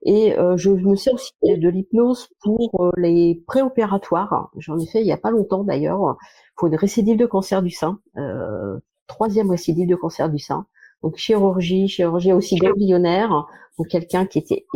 [0.02, 4.50] Et euh, je, me sers aussi de l'hypnose pour euh, les préopératoires.
[4.58, 6.16] J'en ai fait il y a pas longtemps d'ailleurs.
[6.56, 10.66] Pour une récidive de cancer du sein, euh, troisième récidive de cancer du sein.
[11.02, 13.46] Donc chirurgie, chirurgie aussi ganglionnaire,
[13.78, 14.66] donc quelqu'un qui était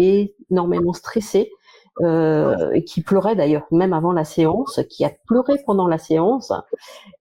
[0.51, 1.51] énormément stressé
[2.01, 6.53] euh, qui pleurait d'ailleurs même avant la séance, qui a pleuré pendant la séance.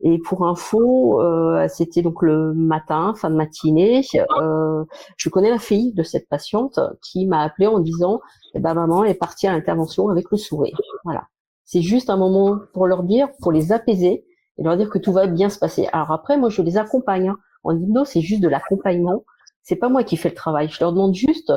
[0.02, 4.02] Et pour info, euh, c'était donc le matin, fin de matinée.
[4.40, 4.84] Euh,
[5.18, 8.22] je connais la fille de cette patiente qui m'a appelé en disant
[8.54, 10.78] eh ben, maman est partie à l'intervention avec le sourire.
[11.04, 11.28] Voilà.
[11.66, 14.26] C'est juste un moment pour leur dire, pour les apaiser
[14.58, 15.88] et leur dire que tout va bien se passer.
[15.92, 17.30] Alors après, moi, je les accompagne.
[17.30, 17.38] Hein.
[17.64, 19.24] En hypnose, c'est juste de l'accompagnement.
[19.68, 20.70] C'est pas moi qui fais le travail.
[20.70, 21.52] Je leur demande juste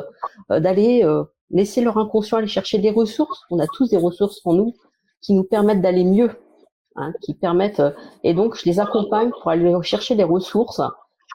[0.51, 3.43] euh, d'aller euh, laisser leur inconscient aller chercher des ressources.
[3.49, 4.75] On a tous des ressources en nous
[5.21, 6.29] qui nous permettent d'aller mieux,
[6.97, 7.79] hein, qui permettent.
[7.79, 7.91] Euh,
[8.25, 10.81] et donc, je les accompagne pour aller chercher des ressources.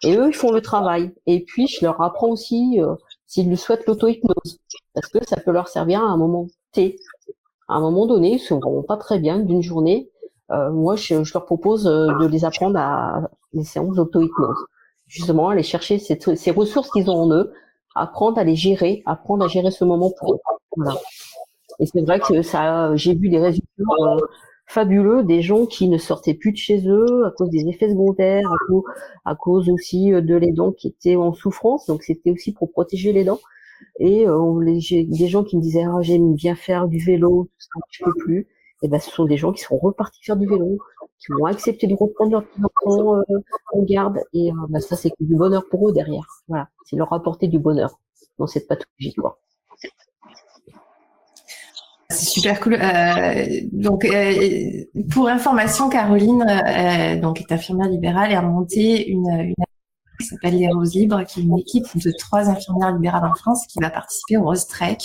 [0.02, 1.14] Et eux, ils font le travail.
[1.24, 2.78] Et puis, je leur apprends aussi,
[3.26, 4.58] s'ils le souhaitent, l'auto-hypnose.
[4.92, 6.98] Parce que ça peut leur servir à un moment T.
[7.68, 10.10] À un moment donné, ils se vont pas très bien d'une journée.
[10.50, 14.66] moi, je, je, leur propose de les apprendre à les séances d'auto-hypnose
[15.06, 17.52] justement aller chercher ces, ces ressources qu'ils ont en eux,
[17.94, 20.38] apprendre à les gérer, apprendre à gérer ce moment pour eux.
[21.80, 24.20] Et c'est vrai que ça, j'ai vu des résultats euh,
[24.66, 28.50] fabuleux, des gens qui ne sortaient plus de chez eux à cause des effets secondaires,
[29.24, 31.86] à cause, aussi euh, de les dents qui étaient en souffrance.
[31.86, 33.40] Donc c'était aussi pour protéger les dents.
[34.00, 37.80] Et euh, des gens qui me disaient ah, j'aime bien faire du vélo, tout ça,
[37.90, 38.48] je peux plus
[38.82, 40.78] et ben, ce sont des gens qui sont repartis faire du vélo,
[41.18, 43.22] qui vont accepter de reprendre leur enfants euh,
[43.72, 46.26] en garde, et euh, ben, ça c'est du bonheur pour eux derrière.
[46.48, 47.98] Voilà, c'est leur apporter du bonheur
[48.38, 49.38] dans cette pathologie, quoi.
[52.08, 52.74] C'est super cool.
[52.74, 54.06] Euh, donc,
[55.10, 56.46] pour information, Caroline,
[57.20, 59.54] donc est infirmière libérale et a monté une, une
[60.18, 63.66] qui s'appelle les Roses Libres, qui est une équipe de trois infirmières libérales en France
[63.66, 64.98] qui va participer au Rose Trek.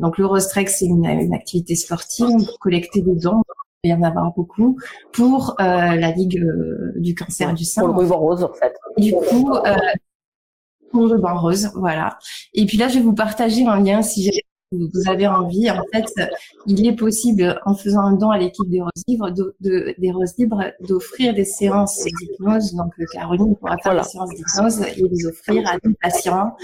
[0.00, 3.42] Donc le Rose Trek, c'est une, une, activité sportive pour collecter des dons.
[3.82, 4.78] Il y en avoir beaucoup
[5.12, 7.82] pour euh, la Ligue euh, du cancer du sein.
[7.82, 8.74] Pour le ruban rose, en fait.
[8.98, 9.74] du coup, euh,
[10.90, 12.18] pour le ruban rose, voilà.
[12.52, 15.82] Et puis là, je vais vous partager un lien si j'ai vous avez envie, en
[15.92, 16.06] fait,
[16.66, 20.12] il est possible, en faisant un don à l'équipe des Roses Libres, de, de, des
[20.12, 22.74] Roses Libres, d'offrir des séances d'hypnose.
[22.74, 26.54] Donc, euh, Caroline pourra faire des séances d'hypnose et les offrir à des patients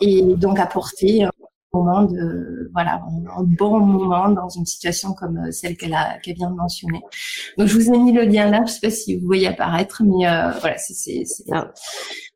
[0.00, 1.30] et donc apporter un
[1.74, 3.02] moment de, voilà,
[3.36, 7.00] un, bon moment dans une situation comme euh, celle qu'elle a, qu'elle vient de mentionner.
[7.58, 8.62] Donc, je vous ai mis le lien là.
[8.66, 11.24] Je sais pas si vous voyez apparaître, mais euh, voilà, c'est,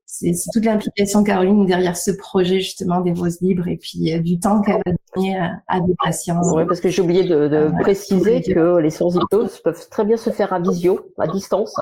[0.06, 4.40] c'est, toute l'implication Caroline derrière ce projet justement des roses libres et puis euh, du
[4.40, 6.40] temps qu'elle va donner à, des patients.
[6.54, 10.16] Oui, parce que j'ai oublié de, de préciser que les séances d'hypnose peuvent très bien
[10.16, 11.74] se faire à visio, à distance,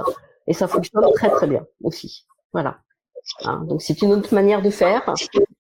[0.47, 2.27] et ça fonctionne très très bien aussi.
[2.53, 2.79] Voilà.
[3.45, 5.03] Hein, donc c'est une autre manière de faire,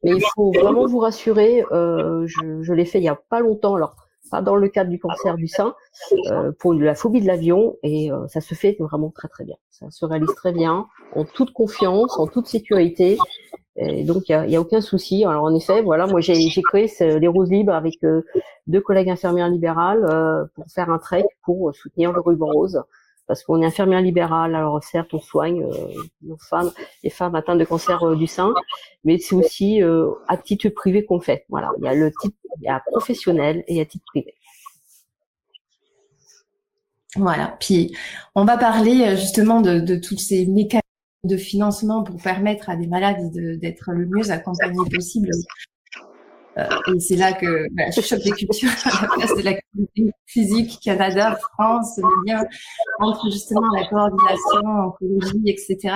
[0.02, 1.64] mais il faut vraiment vous rassurer.
[1.72, 3.74] Euh, je, je l'ai fait il y a pas longtemps.
[3.74, 3.96] Alors
[4.30, 5.74] pas dans le cadre du cancer du sein,
[6.30, 9.56] euh, pour la phobie de l'avion, et euh, ça se fait vraiment très très bien.
[9.70, 13.18] Ça se réalise très bien, en toute confiance, en toute sécurité,
[13.76, 15.24] et donc il y a, aucun souci.
[15.24, 18.22] Alors en effet, voilà, moi j'ai créé les roses libres avec euh,
[18.66, 22.82] deux collègues infirmières libérales pour faire un trek pour soutenir le ruban rose
[23.26, 26.70] parce qu'on est infirmière libérale, alors certes on soigne euh, nos femmes,
[27.02, 28.54] les femmes atteintes de cancer euh, du sein,
[29.04, 31.44] mais c'est aussi euh, à titre privé qu'on fait.
[31.48, 34.34] Voilà, il y a le titre, il y a professionnel et à titre privé.
[37.16, 37.56] Voilà.
[37.60, 37.96] Puis
[38.34, 40.82] on va parler justement de, tous ces mécanismes
[41.24, 45.30] de financement pour permettre à des malades d'être le mieux accompagnés possible
[46.56, 50.12] et c'est là que bah, je choque des cultures à la place de la communauté
[50.26, 52.44] physique Canada, France, le lien
[53.00, 55.94] entre justement la coordination, oncologie, etc.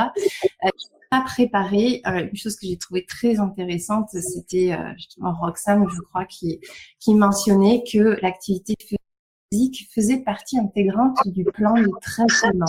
[0.65, 0.69] Euh,
[1.11, 2.03] à préparer.
[2.07, 6.61] Euh, une chose que j'ai trouvé très intéressante, c'était euh, justement Roxane, je crois, qui,
[7.01, 12.67] qui mentionnait que l'activité physique faisait partie intégrante du plan de traitement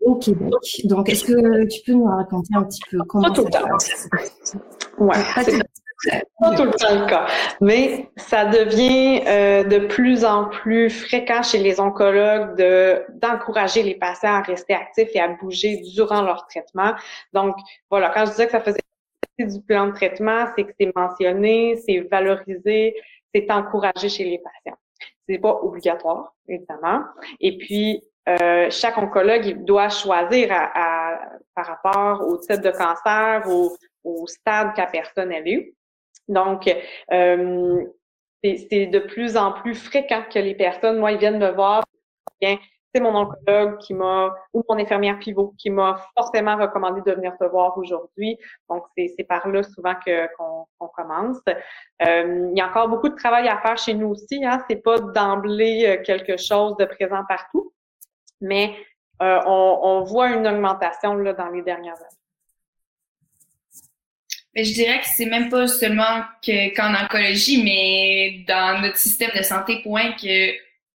[0.00, 0.52] au Québec.
[0.84, 4.56] Donc, est-ce que tu peux nous raconter un petit peu comment ça se passe?
[4.98, 5.16] Ouais,
[6.38, 7.26] pas tout le temps le cas,
[7.60, 13.94] mais ça devient euh, de plus en plus fréquent chez les oncologues de d'encourager les
[13.94, 16.92] patients à rester actifs et à bouger durant leur traitement.
[17.32, 17.56] Donc
[17.90, 18.80] voilà, quand je disais que ça faisait
[19.38, 22.94] partie du plan de traitement, c'est que c'est mentionné, c'est valorisé,
[23.34, 24.78] c'est encouragé chez les patients.
[25.28, 27.02] C'est pas obligatoire, évidemment.
[27.40, 31.20] Et puis euh, chaque oncologue doit choisir à,
[31.54, 35.74] par rapport au type de cancer, au, au stade que la personne a eu.
[36.30, 36.72] Donc,
[37.12, 37.84] euh,
[38.42, 41.82] c'est de plus en plus fréquent que les personnes, moi, ils viennent me voir,
[42.40, 47.36] c'est mon oncologue qui m'a, ou mon infirmière pivot, qui m'a forcément recommandé de venir
[47.38, 48.38] te voir aujourd'hui.
[48.68, 51.40] Donc, c'est par là souvent que qu'on commence.
[51.48, 54.44] Euh, il y a encore beaucoup de travail à faire chez nous aussi.
[54.44, 54.64] Hein.
[54.70, 57.72] C'est pas d'emblée euh, quelque chose de présent partout,
[58.40, 58.74] mais
[59.20, 62.19] on, on, voit une augmentation là, dans les dernières années.
[64.54, 69.42] Mais je dirais que c'est même pas seulement qu'en oncologie, mais dans notre système de
[69.42, 70.52] santé, point que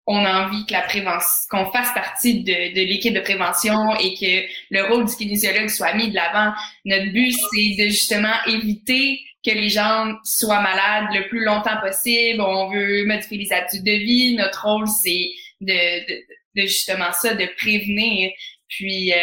[0.07, 4.13] on a envie que la prévention, qu'on fasse partie de, de l'équipe de prévention et
[4.15, 6.53] que le rôle du kinésiologue soit mis de l'avant.
[6.85, 12.41] Notre but, c'est de justement éviter que les gens soient malades le plus longtemps possible.
[12.41, 14.35] On veut modifier les habitudes de vie.
[14.35, 15.31] Notre rôle, c'est
[15.61, 15.73] de,
[16.07, 18.31] de, de, justement ça, de prévenir.
[18.67, 19.17] Puis, euh,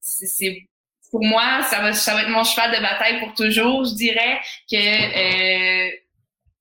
[0.00, 0.62] c'est
[1.10, 3.84] pour moi, ça va, ça va être mon cheval de bataille pour toujours.
[3.84, 4.40] Je dirais
[4.70, 5.90] que, euh,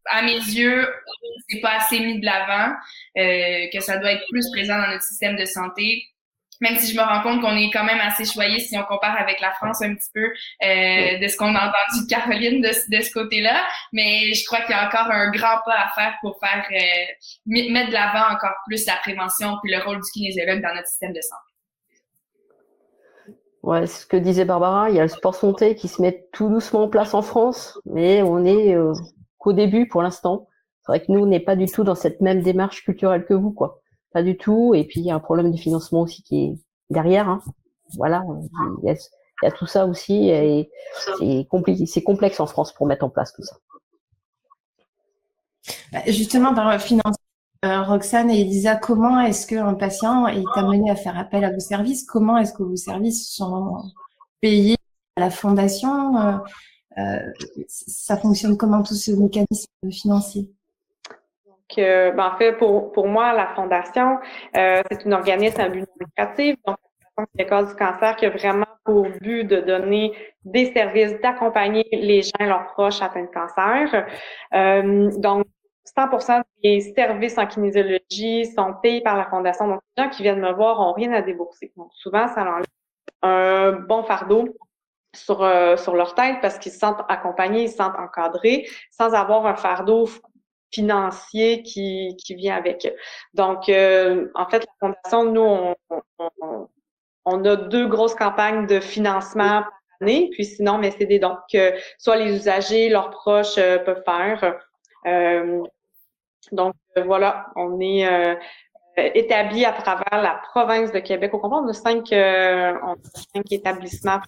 [0.09, 0.87] à mes yeux,
[1.49, 2.73] c'est pas assez mis de l'avant,
[3.17, 6.03] euh, que ça doit être plus présent dans notre système de santé.
[6.59, 9.15] Même si je me rends compte qu'on est quand même assez choyé si on compare
[9.15, 12.69] avec la France un petit peu euh, de ce qu'on a entendu de Caroline de,
[12.69, 16.15] de ce côté-là, mais je crois qu'il y a encore un grand pas à faire
[16.21, 17.13] pour faire euh,
[17.45, 21.13] mettre de l'avant encore plus la prévention puis le rôle du kinésiologue dans notre système
[21.13, 21.56] de santé.
[23.63, 26.49] Ouais, ce que disait Barbara, il y a le sport santé qui se met tout
[26.49, 28.93] doucement en place en France, mais on est euh,
[29.37, 30.47] qu'au début pour l'instant.
[30.81, 33.33] C'est vrai que nous, on n'est pas du tout dans cette même démarche culturelle que
[33.33, 33.81] vous, quoi.
[34.13, 34.73] Pas du tout.
[34.73, 36.55] Et puis, il y a un problème de financement aussi qui est
[36.89, 37.27] derrière.
[37.27, 37.41] Hein.
[37.97, 38.23] Voilà,
[38.83, 40.29] il y, a, tout ça aussi.
[40.29, 40.69] Et
[41.19, 43.57] c'est compliqué, c'est complexe en France pour mettre en place tout ça.
[45.91, 47.26] Bah, justement, par le financement,
[47.65, 51.59] euh, Roxane et Elisa, comment est-ce qu'un patient est amené à faire appel à vos
[51.59, 52.05] services?
[52.05, 53.81] Comment est-ce que vos services sont
[54.41, 54.77] payés
[55.15, 56.17] à la fondation?
[56.17, 56.37] Euh,
[56.99, 57.19] euh,
[57.67, 60.49] Ça fonctionne comment tout ce mécanisme financier
[61.75, 64.19] ben, en fait, pour, pour moi, la Fondation,
[64.53, 66.55] c'est une organisme à but lucratif.
[66.65, 66.77] Donc,
[67.35, 70.13] la cause du cancer qui a vraiment pour but de donner
[70.45, 74.05] des services, d'accompagner les gens leurs proches atteints de cancer.
[75.19, 75.45] donc,
[75.95, 79.67] 100% des services en kinésiologie sont payés par la fondation.
[79.67, 81.71] Donc, les gens qui viennent me voir ont rien à débourser.
[81.77, 82.65] Donc, souvent, ça enlève
[83.21, 84.49] un bon fardeau
[85.15, 89.13] sur, euh, sur leur tête parce qu'ils se sentent accompagnés, ils se sentent encadrés sans
[89.13, 90.07] avoir un fardeau
[90.71, 92.93] financier qui, qui vient avec.
[93.33, 95.75] Donc, euh, en fait, la fondation, nous, on,
[96.19, 96.69] on,
[97.25, 99.71] on, a deux grosses campagnes de financement par
[100.01, 104.03] année, puis sinon, mais c'est des dons que soit les usagers, leurs proches euh, peuvent
[104.03, 104.59] faire.
[106.51, 108.35] Donc euh, voilà, on est euh,
[108.97, 111.33] établi à travers la province de Québec.
[111.33, 112.97] Au complet, on a cinq, euh, on a
[113.33, 114.19] cinq établissements.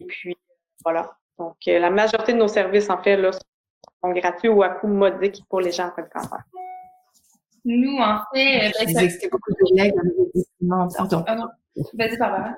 [0.00, 0.36] Et puis
[0.84, 1.16] voilà.
[1.38, 5.42] Donc la majorité de nos services, en fait, là, sont gratuits ou à coût modique
[5.48, 6.42] pour les gens en train de cancer.
[7.64, 9.28] Nous, en fait, ben, ça...
[9.30, 9.94] beaucoup de legs
[10.96, 11.24] Pardon.
[11.26, 11.36] Ah
[11.94, 12.54] Vas-y, Barbara.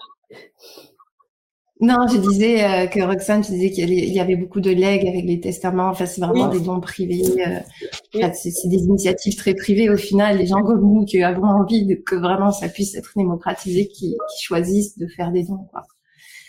[1.85, 5.25] Non, je disais euh, que Roxane, tu disais qu'il y avait beaucoup de legs avec
[5.25, 5.89] les testaments.
[5.89, 7.23] Enfin, c'est vraiment des dons privés.
[7.47, 10.39] Euh, c'est des initiatives très privées au final.
[10.39, 14.97] Les gens comme nous qui avons envie que vraiment ça puisse être démocratisé, qui, choisissent
[14.97, 15.67] de faire des dons.
[15.71, 15.83] Quoi.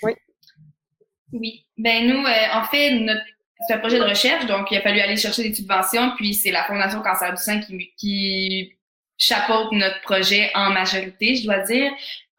[0.04, 0.14] Oui.
[1.34, 1.66] Oui.
[1.78, 3.22] Ben nous, euh, en fait, notre
[3.68, 6.52] c'est un projet de recherche, donc il a fallu aller chercher des subventions, puis c'est
[6.52, 8.74] la Fondation Cancer du sein qui, qui
[9.18, 11.90] chapeaute notre projet en majorité, je dois dire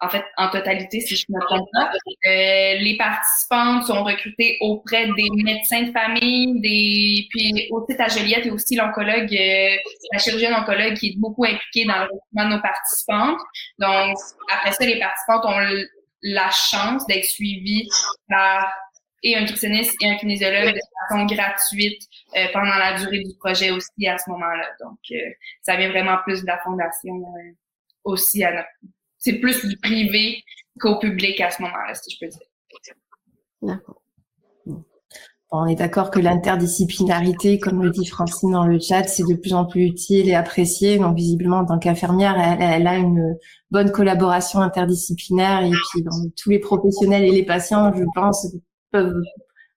[0.01, 1.91] en fait, en totalité, si je ne me trompe pas.
[2.27, 8.09] Euh, les participantes sont recrutées auprès des médecins de famille, des puis au site à
[8.09, 9.77] Joliette, et aussi l'oncologue, euh,
[10.13, 13.41] la chirurgienne oncologue qui est beaucoup impliquée dans le recrutement de nos participantes.
[13.79, 14.17] Donc,
[14.53, 15.87] après ça, les participantes ont
[16.23, 17.89] la chance d'être suivies
[18.29, 18.71] par
[19.23, 22.03] et un nutritionniste et un kinésiologue de façon gratuite
[22.37, 24.69] euh, pendant la durée du projet aussi à ce moment-là.
[24.81, 24.99] Donc,
[25.63, 27.25] ça vient vraiment plus de la fondation
[28.05, 28.69] aussi à notre
[29.35, 30.43] plus du privé
[30.81, 33.81] qu'au public à ce moment-là, si je peux dire.
[35.51, 39.55] On est d'accord que l'interdisciplinarité, comme le dit Francine dans le chat, c'est de plus
[39.55, 40.99] en plus utile et apprécié.
[40.99, 43.37] Donc, visiblement, en tant qu'infirmière, elle, a une
[43.71, 45.63] bonne collaboration interdisciplinaire.
[45.63, 46.05] Et puis,
[46.37, 48.49] tous les professionnels et les patients, je pense,
[48.91, 49.23] peuvent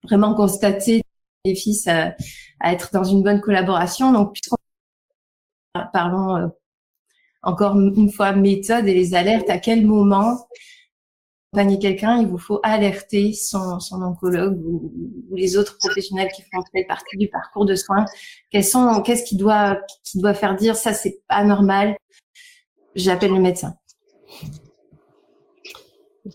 [0.04, 1.04] vraiment constater
[1.46, 2.16] les fils à,
[2.60, 4.12] à être dans une bonne collaboration.
[4.12, 4.38] Donc,
[5.94, 6.48] parlons euh,
[7.42, 10.48] encore une fois méthode et les alertes, à quel moment
[11.52, 14.92] accompagner quelqu'un, il vous faut alerter son, oncologue ou,
[15.36, 18.06] les autres professionnels qui font partie du parcours de soins.
[18.52, 19.80] qu'est-ce qui doit,
[20.16, 21.96] doit faire dire ça, c'est pas normal?
[22.96, 23.76] J'appelle le médecin.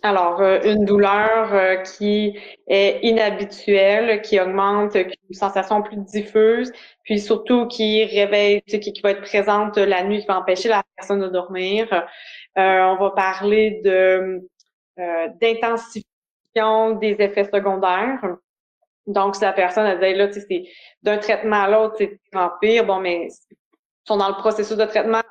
[0.03, 6.73] Alors, euh, une douleur euh, qui est inhabituelle, qui augmente, qui une sensation plus diffuse,
[7.03, 10.83] puis surtout qui réveille, qui, qui va être présente la nuit, qui va empêcher la
[10.97, 11.93] personne de dormir.
[11.93, 12.03] Euh,
[12.57, 14.41] on va parler de
[15.41, 18.21] d'intensification des effets secondaires.
[19.07, 20.65] Donc, si la personne a dit là, tu sais, c'est
[21.03, 22.21] d'un traitement à l'autre, c'est
[22.61, 23.29] pire, bon, mais
[24.07, 25.23] sont dans le processus de traitement,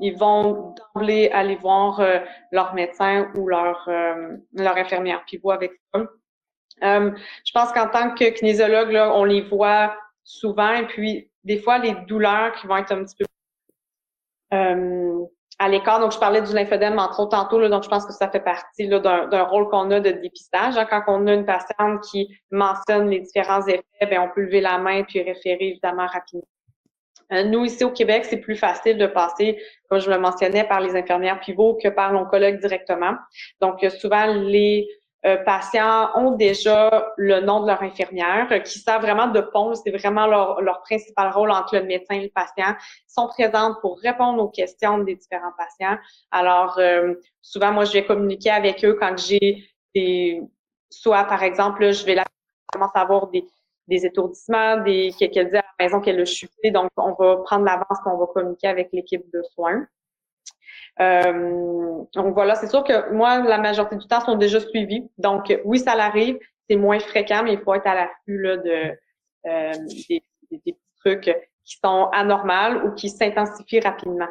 [0.00, 2.18] ils vont d'emblée aller voir euh,
[2.52, 6.00] leur médecin ou leur, euh, leur infirmière, puis voir avec ça.
[6.82, 7.10] Euh,
[7.44, 11.78] je pense qu'en tant que kinésiologue, là, on les voit souvent, et puis des fois,
[11.78, 13.24] les douleurs qui vont être un petit peu
[15.58, 16.00] à l'écart.
[16.00, 18.40] Donc, je parlais du lymphodème entre autres tantôt, là, donc je pense que ça fait
[18.40, 20.76] partie d'un rôle qu'on a de dépistage.
[20.76, 20.86] Hein.
[20.88, 24.78] Quand on a une patiente qui mentionne les différents effets, ben, on peut lever la
[24.78, 26.46] main puis référer évidemment rapidement.
[27.32, 29.58] Euh, nous, ici au Québec, c'est plus facile de passer,
[29.88, 33.14] comme je le mentionnais, par les infirmières pivots que par l'oncologue directement.
[33.60, 34.88] Donc, souvent, les
[35.26, 39.74] euh, patients ont déjà le nom de leur infirmière, euh, qui savent vraiment de pont,
[39.74, 43.98] c'est vraiment leur, leur, principal rôle entre le médecin et le patient, sont présentes pour
[44.00, 45.96] répondre aux questions des différents patients.
[46.30, 49.64] Alors, euh, souvent, moi, je vais communiquer avec eux quand j'ai
[49.94, 50.42] des,
[50.90, 52.24] soit par exemple, je vais la
[52.70, 53.46] commence à avoir des,
[53.88, 57.64] des étourdissements, des qu'elle dit à la maison qu'elle a chuté, donc on va prendre
[57.64, 59.86] l'avance et on va communiquer avec l'équipe de soins.
[61.00, 65.08] Euh, donc voilà, c'est sûr que moi, la majorité du temps sont déjà suivis.
[65.18, 68.92] Donc oui, ça l'arrive, c'est moins fréquent, mais il faut être à l'affût de
[69.46, 69.72] euh,
[70.08, 74.28] des, petits trucs qui sont anormals ou qui s'intensifient rapidement.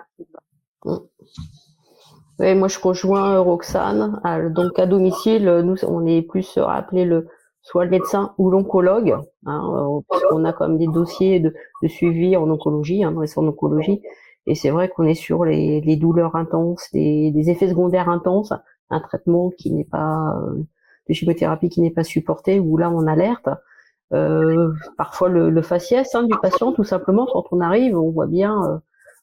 [2.40, 4.20] Oui, moi je rejoins Roxane.
[4.56, 7.28] Donc à domicile, nous on est plus appelé le
[7.64, 11.54] soit le médecin ou l'oncologue, hein, puisqu'on a quand même des dossiers de,
[11.88, 14.02] suivi en oncologie, hein, dans les centres d'oncologie.
[14.46, 18.54] Et c'est vrai qu'on est sur les, douleurs intenses, les, les, effets secondaires intenses,
[18.90, 20.56] un traitement qui n'est pas euh,
[21.08, 23.48] de chimiothérapie qui n'est pas supporté, où là on alerte.
[24.14, 28.28] Euh, parfois le, le faciès hein, du patient, tout simplement, quand on arrive, on voit
[28.28, 28.78] bien, euh,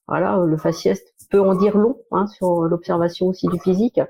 [0.09, 4.01] voilà, le faciès peut en dire long hein, sur l'observation aussi du physique.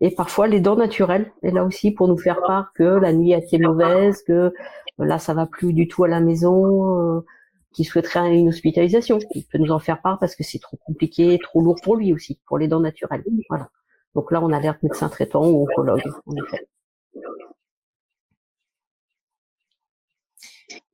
[0.00, 3.34] Et parfois les dents naturelles, et là aussi pour nous faire part que la nuit
[3.34, 4.52] a été mauvaise, que
[4.98, 7.24] là ça va plus du tout à la maison,
[7.72, 9.18] qui souhaiterait une hospitalisation.
[9.34, 12.12] Il peut nous en faire part parce que c'est trop compliqué, trop lourd pour lui
[12.12, 13.24] aussi, pour les dents naturelles.
[13.48, 13.70] Voilà.
[14.14, 16.66] Donc là, on alerte médecin traitant ou oncologue, en effet.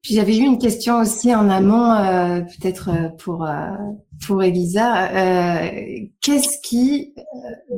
[0.04, 3.70] J'avais eu une question aussi en amont, euh, peut-être euh, pour euh,
[4.26, 5.08] pour Elisa.
[6.20, 7.14] Qu'est-ce qui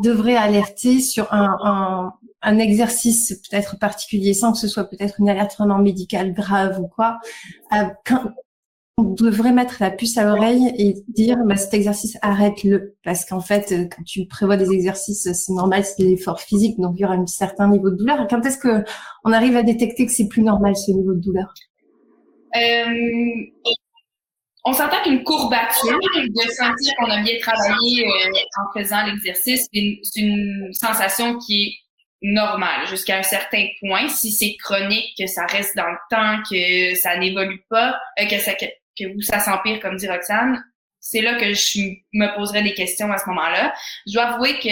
[0.03, 2.13] devrait alerter sur un, un,
[2.43, 6.89] un exercice peut-être particulier, sans que ce soit peut-être une alerte vraiment médicale grave ou
[6.89, 7.19] quoi
[8.05, 8.23] quand,
[8.99, 12.97] on devrait mettre la puce à l'oreille et dire bah, cet exercice arrête-le.
[13.05, 16.95] Parce qu'en fait euh, quand tu prévois des exercices c'est normal c'est l'effort physique donc
[16.97, 18.27] il y aura un certain niveau de douleur.
[18.29, 18.85] Quand est-ce que
[19.25, 21.53] on arrive à détecter que c'est plus normal ce niveau de douleur?
[21.55, 21.76] euh,
[24.65, 30.21] on s'entend qu'une courbature de sentir qu'on a bien travaillé euh, en faisant l'exercice c'est
[30.21, 31.75] une, sensation qui est
[32.23, 36.95] normale jusqu'à un certain point si c'est chronique que ça reste dans le temps que
[36.97, 38.55] ça n'évolue pas que ça
[38.99, 40.63] que où ça s'empire, comme dit Roxane,
[41.01, 41.81] c'est là que je
[42.13, 43.75] me poserais des questions à ce moment-là.
[44.07, 44.69] Je dois avouer que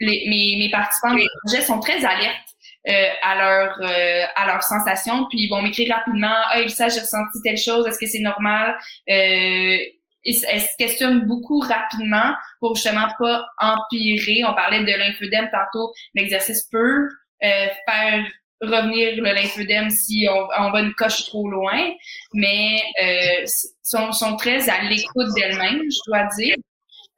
[0.00, 2.51] les, mes, mes participants mes projets sont très alertes
[2.88, 7.00] euh, à leur euh, à leurs sensations, puis ils vont m'écrire rapidement ah ça j'ai
[7.00, 8.76] ressenti telle chose, est-ce que c'est normal
[9.08, 9.78] euh,
[10.24, 14.44] ils, se questionnent beaucoup rapidement pour justement pas empirer.
[14.44, 17.08] On parlait de l'infodème tantôt, l'exercice peut
[17.44, 18.24] euh, faire
[18.60, 21.90] revenir le lymphodème si on, on, va une coche trop loin,
[22.32, 23.44] mais euh,
[23.82, 26.54] sont, sont très à l'écoute d'elles-mêmes, je dois dire.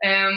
[0.04, 0.30] Euh,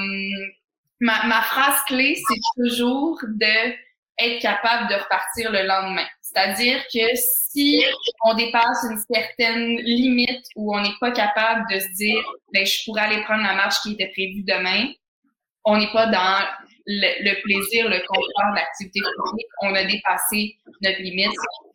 [1.00, 3.74] ma, ma phrase clé, c'est toujours de
[4.20, 6.06] être capable de repartir le lendemain.
[6.22, 7.84] C'est-à-dire que si
[8.24, 12.84] on dépasse une certaine limite où on n'est pas capable de se dire, ben, je
[12.86, 14.92] pourrais aller prendre la marche qui était prévue demain,
[15.66, 16.46] on n'est pas dans
[16.86, 21.32] le, plaisir, le confort, l'activité physique, on a dépassé notre limite.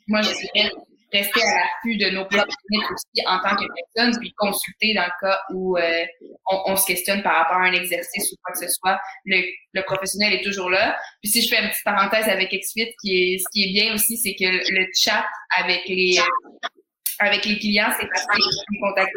[0.08, 0.70] Moi, je dirais
[1.12, 5.12] rester à l'affût de nos propres aussi en tant que personne, puis consulter dans le
[5.20, 6.04] cas où euh,
[6.66, 8.98] on, se questionne par rapport à un exercice ou quoi que ce soit.
[9.24, 9.42] Le,
[9.72, 10.96] le professionnel est toujours là.
[11.22, 13.94] Puis si je fais une petite parenthèse avec XFIT, qui est, ce qui est bien
[13.94, 15.24] aussi, c'est que le chat
[15.58, 16.18] avec les
[17.18, 19.12] avec les clients, c'est facile de contacter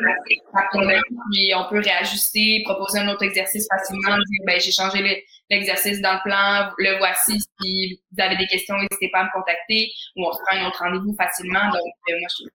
[1.32, 6.14] puis on peut réajuster, proposer un autre exercice facilement, dire ben j'ai changé l'exercice dans
[6.14, 10.26] le plan, le voici, si vous avez des questions, n'hésitez pas à me contacter, ou
[10.26, 11.66] on prend un autre rendez-vous facilement.
[11.66, 12.50] Donc euh, moi je trouve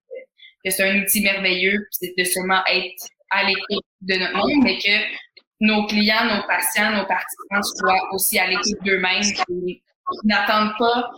[0.63, 4.77] que, c'est un outil merveilleux, c'est de seulement être à l'écoute de notre monde, mais
[4.77, 4.91] que
[5.61, 9.23] nos clients, nos patients, nos participants soient aussi à l'écoute d'eux-mêmes,
[10.23, 11.11] n'attendent pas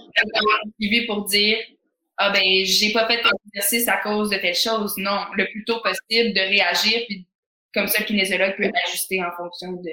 [0.79, 1.57] d'être pour dire
[2.17, 4.93] ah ben j'ai pas fait l'exercice à cause de telle chose.
[4.97, 7.27] Non, le plus tôt possible de réagir, puis
[7.73, 9.91] comme ça le kinésiologue peut ajuster en fonction de,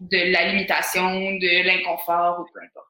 [0.00, 2.88] de, la limitation, de l'inconfort ou peu importe.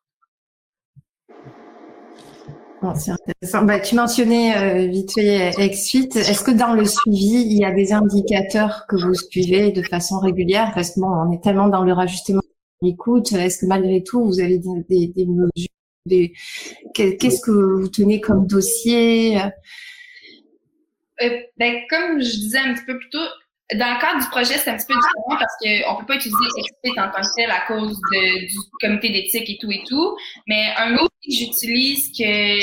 [2.98, 3.64] c'est intéressant.
[3.64, 6.08] Bah, tu mentionnais euh, vite fait XFIT.
[6.16, 10.20] Est-ce que dans le suivi, il y a des indicateurs que vous suivez de façon
[10.20, 10.72] régulière?
[10.74, 12.40] Parce que bon, on est tellement dans le rajustement
[12.80, 13.32] l'écoute.
[13.32, 15.68] Est-ce que malgré tout, vous avez des mesures
[16.94, 19.38] Qu'est-ce que vous tenez comme dossier?
[21.22, 23.26] Euh, ben, Comme je disais un petit peu plus tôt,
[23.74, 26.16] dans le cadre du projet, c'est un petit peu différent parce qu'on ne peut pas
[26.16, 29.82] utiliser XFIT en tant que tel à cause de, du comité d'éthique et tout et
[29.86, 30.16] tout.
[30.46, 32.59] Mais un autre que j'utilise que,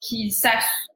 [0.00, 0.34] qui,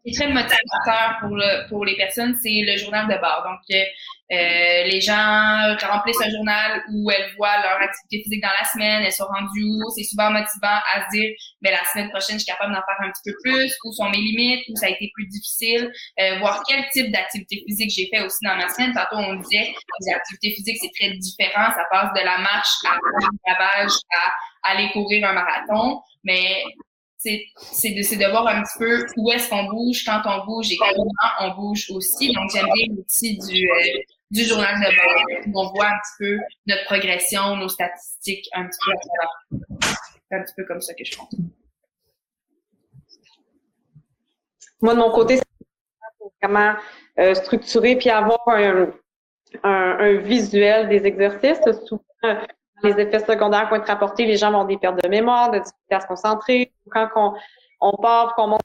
[0.05, 3.45] ça, est très motivateur pour, le, pour les personnes, c'est le journal de bord.
[3.45, 3.85] Donc, euh,
[4.33, 9.03] euh, les gens remplissent un journal où elles voient leur activité physique dans la semaine,
[9.03, 9.91] elles sont rendues où.
[9.97, 11.31] C'est souvent motivant à se dire,
[11.63, 14.09] mais la semaine prochaine, je suis capable d'en faire un petit peu plus, où sont
[14.09, 15.91] mes limites, où ça a été plus difficile,
[16.21, 18.93] euh, voir quel type d'activité physique j'ai fait aussi dans ma semaine.
[18.95, 21.71] Tantôt, on disait, les activités physiques, c'est très différent.
[21.75, 26.01] Ça passe de la marche à la lavage à aller courir un marathon.
[26.23, 26.63] Mais
[27.21, 30.77] c'est de, de voir un petit peu où est-ce qu'on bouge, quand on bouge et
[30.77, 31.05] comment
[31.41, 32.33] on bouge aussi.
[32.33, 33.99] Donc, j'aime bien l'outil du, euh,
[34.31, 38.67] du journal de bord où on voit un petit peu notre progression, nos statistiques un
[38.67, 39.59] petit peu
[40.31, 41.35] C'est un petit peu comme ça que je pense.
[44.81, 46.75] Moi, de mon côté, c'est vraiment
[47.19, 48.95] euh, structurer puis avoir un,
[49.63, 51.61] un, visuel des exercices.
[52.83, 55.95] Les effets secondaires vont être rapportés, les gens vont des pertes de mémoire, de difficultés
[55.95, 56.73] à se concentrer.
[56.91, 57.35] Quand on,
[57.81, 58.61] on part, qu'on monte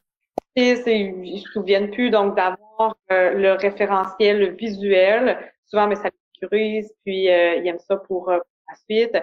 [0.55, 2.09] ils se souviennent plus.
[2.09, 7.79] Donc, d'avoir euh, le référentiel visuel, souvent, mais ça les sécurise, puis euh, ils aiment
[7.79, 8.39] ça pour, euh,
[8.69, 9.15] la suite.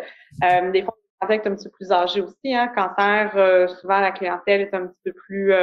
[0.44, 2.54] Euh, des fois, on est un petit peu plus âgé aussi.
[2.54, 2.68] Hein.
[2.74, 5.54] Cancer, euh, souvent, la clientèle est un petit peu plus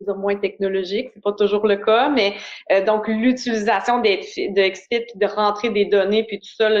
[0.00, 2.34] moins technologique, c'est pas toujours le cas, mais
[2.84, 6.80] donc l'utilisation de XFIT, de rentrer des données, puis tout ça, là,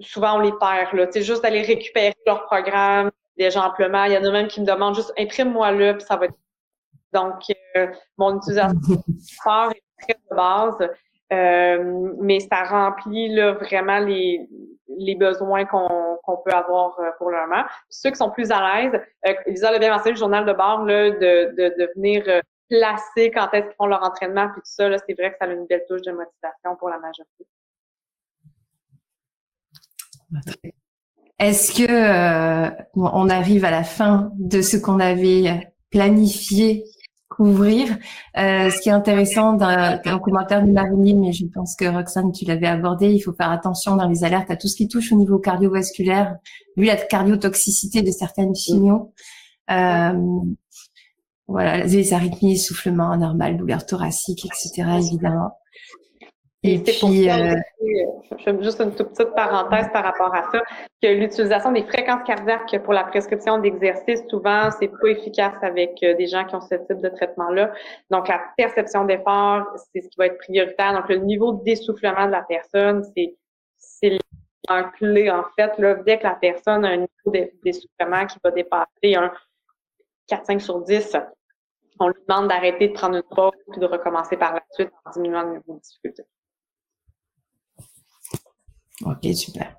[0.00, 0.92] souvent on les perd.
[0.92, 1.06] Là.
[1.10, 4.04] C'est juste d'aller récupérer leur programme déjà amplement.
[4.04, 6.34] Il y en a même qui me demandent juste imprime-moi-le, puis ça va être.
[7.12, 7.34] Donc,
[8.18, 8.78] mon utilisation
[9.70, 10.90] est très de base.
[11.32, 14.48] Euh, mais ça remplit là, vraiment les,
[14.96, 17.64] les besoins qu'on qu'on peut avoir euh, pour le moment.
[17.88, 20.84] ceux qui sont plus à l'aise, euh, Lisa l'a bien mentionné, le journal de bord,
[20.84, 24.62] là, de, de, de venir euh, placer quand est-ce qu'ils font leur entraînement, puis tout
[24.64, 27.46] ça, là, c'est vrai que ça a une belle touche de motivation pour la majorité.
[31.38, 36.84] Est-ce que euh, on arrive à la fin de ce qu'on avait planifié
[37.28, 37.98] couvrir.
[38.38, 42.44] Euh, ce qui est intéressant d'un commentaire de Marilyn, mais je pense que Roxane, tu
[42.44, 45.16] l'avais abordé, il faut faire attention dans les alertes à tout ce qui touche au
[45.16, 46.36] niveau cardiovasculaire,
[46.76, 49.12] vu la cardiotoxicité de certaines signaux.
[49.70, 50.12] Euh,
[51.48, 54.88] voilà, les arythmies, essoufflement anormal, douleur thoracique, etc.
[54.98, 55.52] évidemment.
[56.62, 57.54] Et puis, euh,
[58.38, 60.62] je fais juste une toute petite parenthèse par rapport à ça,
[61.02, 66.14] que l'utilisation des fréquences cardiaques pour la prescription d'exercice, souvent, c'est pas efficace avec euh,
[66.14, 67.72] des gens qui ont ce type de traitement-là.
[68.10, 70.92] Donc, la perception d'effort, c'est ce qui va être prioritaire.
[70.94, 73.36] Donc, le niveau d'essoufflement de la personne, c'est
[73.78, 74.18] c'est
[74.68, 75.78] en clé, en fait.
[75.78, 79.32] Là, dès que la personne a un niveau d'essoufflement qui va dépasser un
[80.28, 81.16] 4-5 sur 10,
[82.00, 85.10] on lui demande d'arrêter de prendre une pause puis de recommencer par la suite en
[85.10, 86.24] diminuant le niveau de difficulté.
[89.04, 89.76] Ok, super.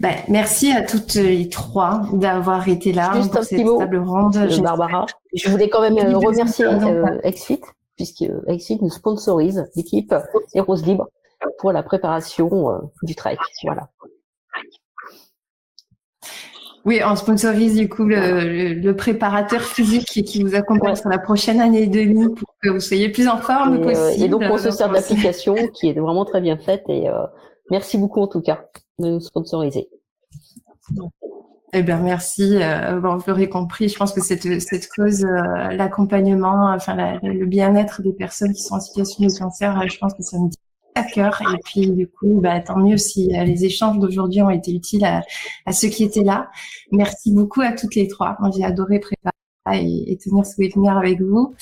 [0.00, 4.36] Ben, merci à toutes les trois d'avoir été là pour cette table ronde.
[4.62, 5.06] Barbara.
[5.34, 7.60] Je voulais quand même euh, remercier euh, Exfit,
[7.96, 10.14] puisque euh, Exfit nous sponsorise l'équipe
[10.54, 11.08] et Rose Libre
[11.58, 13.38] pour la préparation euh, du trek.
[13.64, 13.88] Voilà.
[16.84, 21.60] Oui, on sponsorise du coup le, le, préparateur physique qui vous accompagne sur la prochaine
[21.60, 24.24] année et demie pour que vous soyez plus en forme et, possible.
[24.24, 27.08] et donc on se sert de l'application qui est vraiment très bien faite et
[27.70, 28.66] Merci beaucoup en tout cas
[28.98, 29.88] de nous sponsoriser.
[31.72, 32.62] Eh bien, merci.
[32.62, 34.46] Euh, vous l'aurez compris, je pense que cette,
[34.94, 39.86] cause, euh, l'accompagnement, enfin le bien-être des personnes qui sont en situation de cancer, euh,
[39.86, 40.56] je pense que ça me dit
[40.94, 41.38] à cœur.
[41.52, 45.72] Et puis, du coup, bah, tant mieux si les échanges d'aujourd'hui ont été utiles à,
[45.72, 46.48] ceux qui étaient là.
[46.92, 48.38] Merci beaucoup à toutes les trois.
[48.56, 49.32] J'ai adoré préparer
[49.74, 51.54] et, et tenir ce webinaire avec vous.